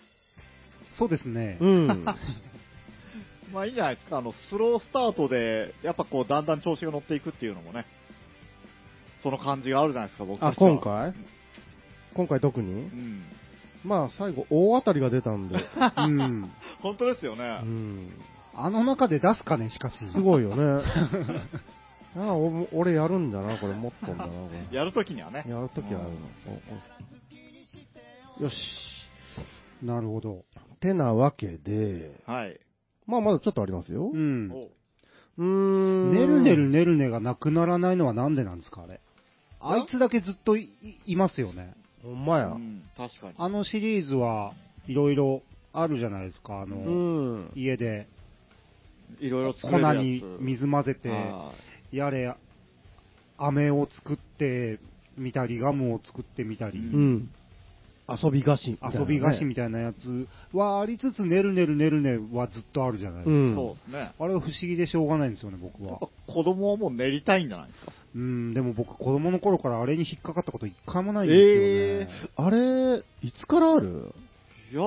[0.97, 1.57] そうですね。
[1.61, 1.87] うん。
[3.53, 4.17] まあいいんじゃないですか。
[4.17, 7.85] あの、スロースタートで、やっぱこう、だんだん調子が乗っていくっていうのもね、
[9.23, 11.13] その感じがあるじゃないですか、僕あ、たちは今回？
[12.13, 12.71] 今回特に？
[12.71, 13.23] うん。
[13.83, 15.55] まあ、最後、大当たりが出たんで。
[15.55, 16.49] うん。
[16.81, 17.59] 本当ですようね。
[17.63, 18.09] ん。
[18.61, 19.95] あの中で出すかね、しかし。
[20.13, 20.83] すごいよね。
[22.17, 24.67] あお俺やるんだな、これ、持っとんだな、これ。
[24.77, 25.45] やるときにはね。
[25.47, 26.09] やるときはある
[28.39, 28.43] の。
[28.43, 28.55] よし。
[29.81, 30.43] なるほど。
[30.81, 32.59] てなわけで、はい。
[33.05, 34.09] まあまだちょっとありますよ。
[34.09, 34.17] う。
[34.17, 36.11] うんおーん。
[36.11, 38.99] ねるねるねるねがなくならないのはなんでなんですか、あれ。
[39.61, 39.77] あ？
[39.77, 40.69] いつだけずっとい
[41.05, 41.75] いますよね。
[42.03, 42.47] ほんまや。
[42.47, 43.35] うん、確かに。
[43.37, 44.53] あのシリーズは
[44.87, 47.51] いろいろあるじゃないですか、あの、うん。
[47.55, 48.09] 家で
[49.19, 51.51] いろいろ作粉れるやつに水混ぜて、は
[51.91, 52.35] やれ、
[53.37, 54.79] 飴を作って
[55.17, 57.29] みたり、ガムを作ってみたり、ううん。
[58.07, 59.05] 遊び菓子みたいなね。
[59.05, 63.31] 遊び菓子みたいなやつはありつつ、ねるねるねるねはずっとあるじゃないですか。
[63.31, 63.53] うんい。
[63.55, 64.11] そうですね。
[64.19, 66.33] あれは不思議でしょうがないんですよね、僕はやっぱ。
[66.33, 67.91] 子供はもう練りたいんじゃないですか？
[68.15, 72.29] うん、でも僕、子供の頃からあれに引っかかったこと一回もないんですよね。
[72.35, 74.11] あれ、いつからある？
[74.71, 74.81] いや、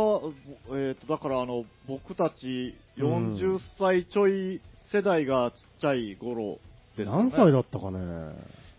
[0.79, 4.61] えっ、と、だからあの、僕たちうん40歳ちょい
[4.93, 6.59] 世代がちっちゃい頃
[6.97, 7.31] ですよね。
[7.31, 7.99] 何歳だったかね。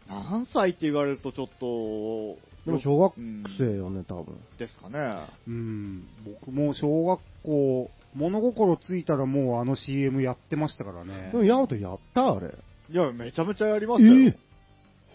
[0.07, 4.37] 何歳って言われるとちょっと、でも小学うん生よね、多分。
[4.57, 5.27] ですかね。
[5.47, 11.37] うん、僕も小学校、物心ついたらもうあの CM やってましたからねで。
[11.39, 12.53] もヤマトやったあれ。
[12.89, 14.29] いや、めちゃめちゃやりましたよ。
[14.29, 14.37] え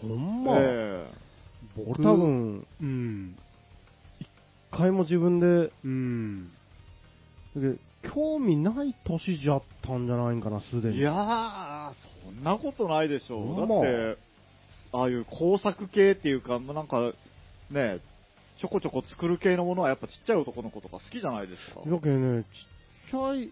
[0.01, 0.53] ほんま。
[0.57, 1.07] え
[1.77, 3.48] 俺多分、うん、一
[4.71, 6.51] 回も自分で、うん、
[7.55, 7.77] で
[8.13, 10.97] 興味ない年じゃったんじゃないんかな、すでに。
[10.97, 11.91] えいやー、
[12.25, 13.57] そんなことないでしょう。
[13.57, 14.17] だって、
[14.93, 17.11] ああいう工作系っていうか、なんか、
[17.69, 17.99] ね、
[18.59, 21.81] ちょこちょこ作る系のものはやっぱちっちゃい男の子とか好きじゃないですか。
[21.81, 23.51] だけどね、ちっちゃい、ちっ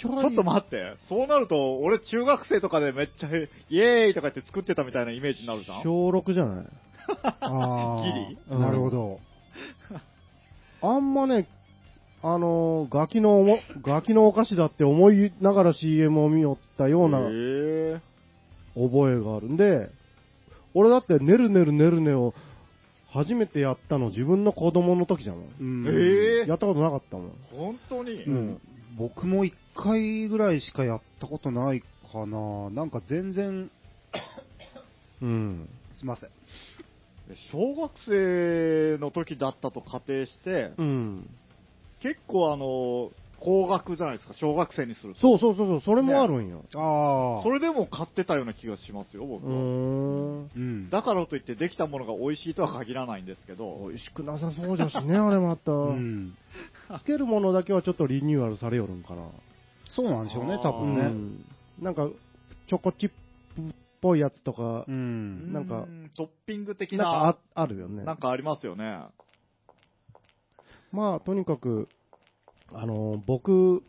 [0.00, 0.22] ちゃい。
[0.22, 6.66] ちょっと待って、そうなると、俺中学生とかでめっちゃ、イエーイとか言って作ってたみたいなイメージになるじゃん小6じゃない？
[7.40, 8.02] あ
[8.48, 9.20] ギーなるほど。
[10.82, 11.48] あんまね、
[12.22, 18.00] あのーガキのおも、ガキのお菓子だって思いながら CM を見よったようなへ
[18.74, 19.90] 覚えがあるんで、
[20.74, 22.34] 俺だってねるねるねるねを
[23.10, 25.36] 初めてやったの自分の子供の時じゃん。
[25.36, 27.26] うんええやったことなかったもん。
[27.28, 28.60] ー、本当に、うん
[28.98, 31.82] 僕も一回ぐらいしかやったことない
[32.12, 32.70] かな。
[32.70, 33.70] なんか全然、
[35.20, 35.68] うん。
[35.98, 36.30] すいません。
[37.50, 41.30] 小学生の時だったと仮定して、うん。
[42.00, 43.10] 結構あの、
[43.40, 45.20] 高額じゃないですか、小学生にすると。
[45.20, 46.64] そうそうそうそう、それもあるんよ。
[46.74, 47.42] ああ。
[47.42, 49.52] それでも買ってたような気がしますよ、僕は。
[49.52, 50.50] ん。
[50.54, 50.90] うん。
[50.90, 55.72] だからといってできたものが美味しいとは限らないんですけど、美味しくなさそうじゃしね、 あれまた。
[55.72, 56.34] うん。
[56.98, 59.28] つけるものだけはちょっとリニューアルされよるんかな。
[59.88, 61.00] そうなんでしょうね、多分ね。
[61.00, 61.44] うん。
[61.80, 62.08] なんか、
[62.68, 63.10] チョコチッ
[63.54, 63.64] プっ
[64.00, 65.52] ぽいやつとかう、ん。
[65.52, 68.04] なんかうトッピング的なんな、かああるよね。
[68.04, 69.00] なんかありますよね。
[70.92, 71.88] まあ、とにかく、
[72.72, 73.82] あの、僕、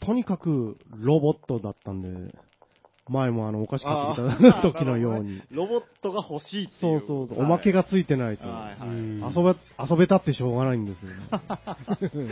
[0.00, 2.34] とにかくロボットだったんで、
[3.08, 5.42] 前もあの、お菓子買ってきた時のように。
[5.50, 7.00] ロボットが欲しいってそいうう。
[7.06, 8.46] そうそう、おまけがついてないと。
[8.46, 9.56] はいはいうん遊べ、
[9.90, 11.16] 遊べたってしょうがないんですよね。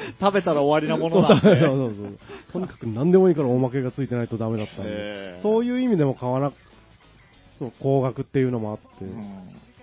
[0.20, 1.60] 食べたら終わりなもそうそうのなんで。
[1.60, 2.18] そうそう。
[2.52, 4.90] とにかく何でもいいからおまけがついてないとダメだったんで。
[4.90, 6.52] えーそういう意味でも買わな、
[7.58, 9.08] そう、高額っていうのもあって、う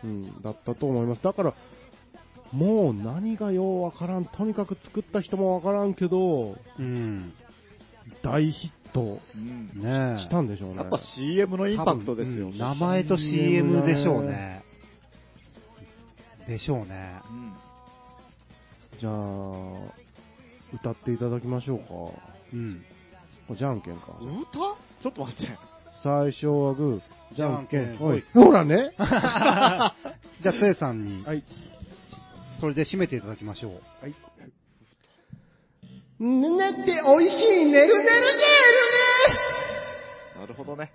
[0.05, 1.23] うんん、だったと思います。
[1.23, 1.53] だから、
[2.51, 7.33] もう何がようわからん、とにかく作った人もわからんけど、うん。
[8.21, 10.23] 大ヒットうんねえ。
[10.23, 10.77] したんでしょうね。
[10.77, 12.47] やっぱ CM のインパクトですよ。
[12.47, 14.63] うん名前と CM でしょうね。
[16.47, 17.21] でしょうね。
[17.29, 17.53] うん
[18.99, 19.13] じゃあ、
[20.73, 21.85] 歌っていただきましょうか。
[22.53, 22.83] うん。
[23.55, 24.13] じゃんけんか。
[24.21, 24.77] 歌？
[25.01, 25.57] ちょっと待って。
[26.03, 27.01] 最初はグー、
[27.35, 28.23] じゃんけん、ほい。
[28.33, 28.91] ほらね。
[28.97, 31.43] じゃあ、つえさんに、はい。
[32.59, 33.71] それで締めていただきましょう。
[34.01, 34.15] はい。
[36.19, 38.07] ねっておいしい、ねるねる
[40.39, 40.91] なるほどね。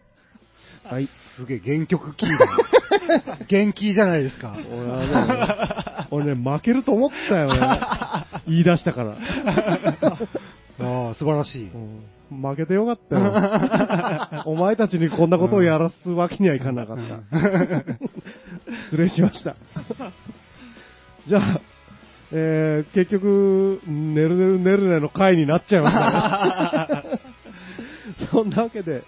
[0.84, 1.08] はい。
[1.36, 3.44] すげえ原曲キーだね。
[3.48, 4.56] 元気じゃないですか。
[4.70, 7.80] 俺はね、俺ね、負けると思ったよね。
[8.46, 9.16] 言い出したから。
[10.80, 11.70] ああ、素晴らしい。
[11.70, 12.00] うん
[12.30, 14.42] 負けてよかったよ。
[14.44, 17.02] お前たちにこんなことをやらすわけにはいかなかった。
[18.90, 19.56] 失礼しました。
[21.26, 21.60] じゃあ、
[22.32, 27.20] えー、結局、ねるねるねるねの回になっちゃいましたね。
[28.30, 29.04] そんなわけで、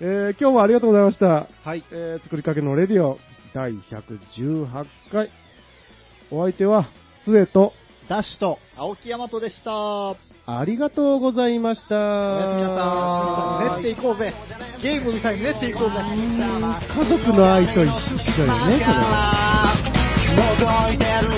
[0.00, 1.46] えー、今日もありがとうございました。
[1.64, 1.84] はい。
[1.90, 3.18] えー、作りかけのレディオ
[3.54, 5.30] 第118回。
[6.30, 6.86] お相手は、
[7.24, 7.72] 杖と、
[8.08, 9.72] ダッシュと、青木大和でした。
[9.74, 11.94] おありがとうございました。
[11.94, 13.82] やすみなさん。
[13.82, 14.34] 練っていこうぜ。
[14.82, 15.94] ゲームみたいに練っていこうぜ。
[15.94, 17.94] 家族の愛と一緒よね、
[18.34, 18.46] それ
[18.84, 19.74] は。
[20.34, 21.30] 覗いてる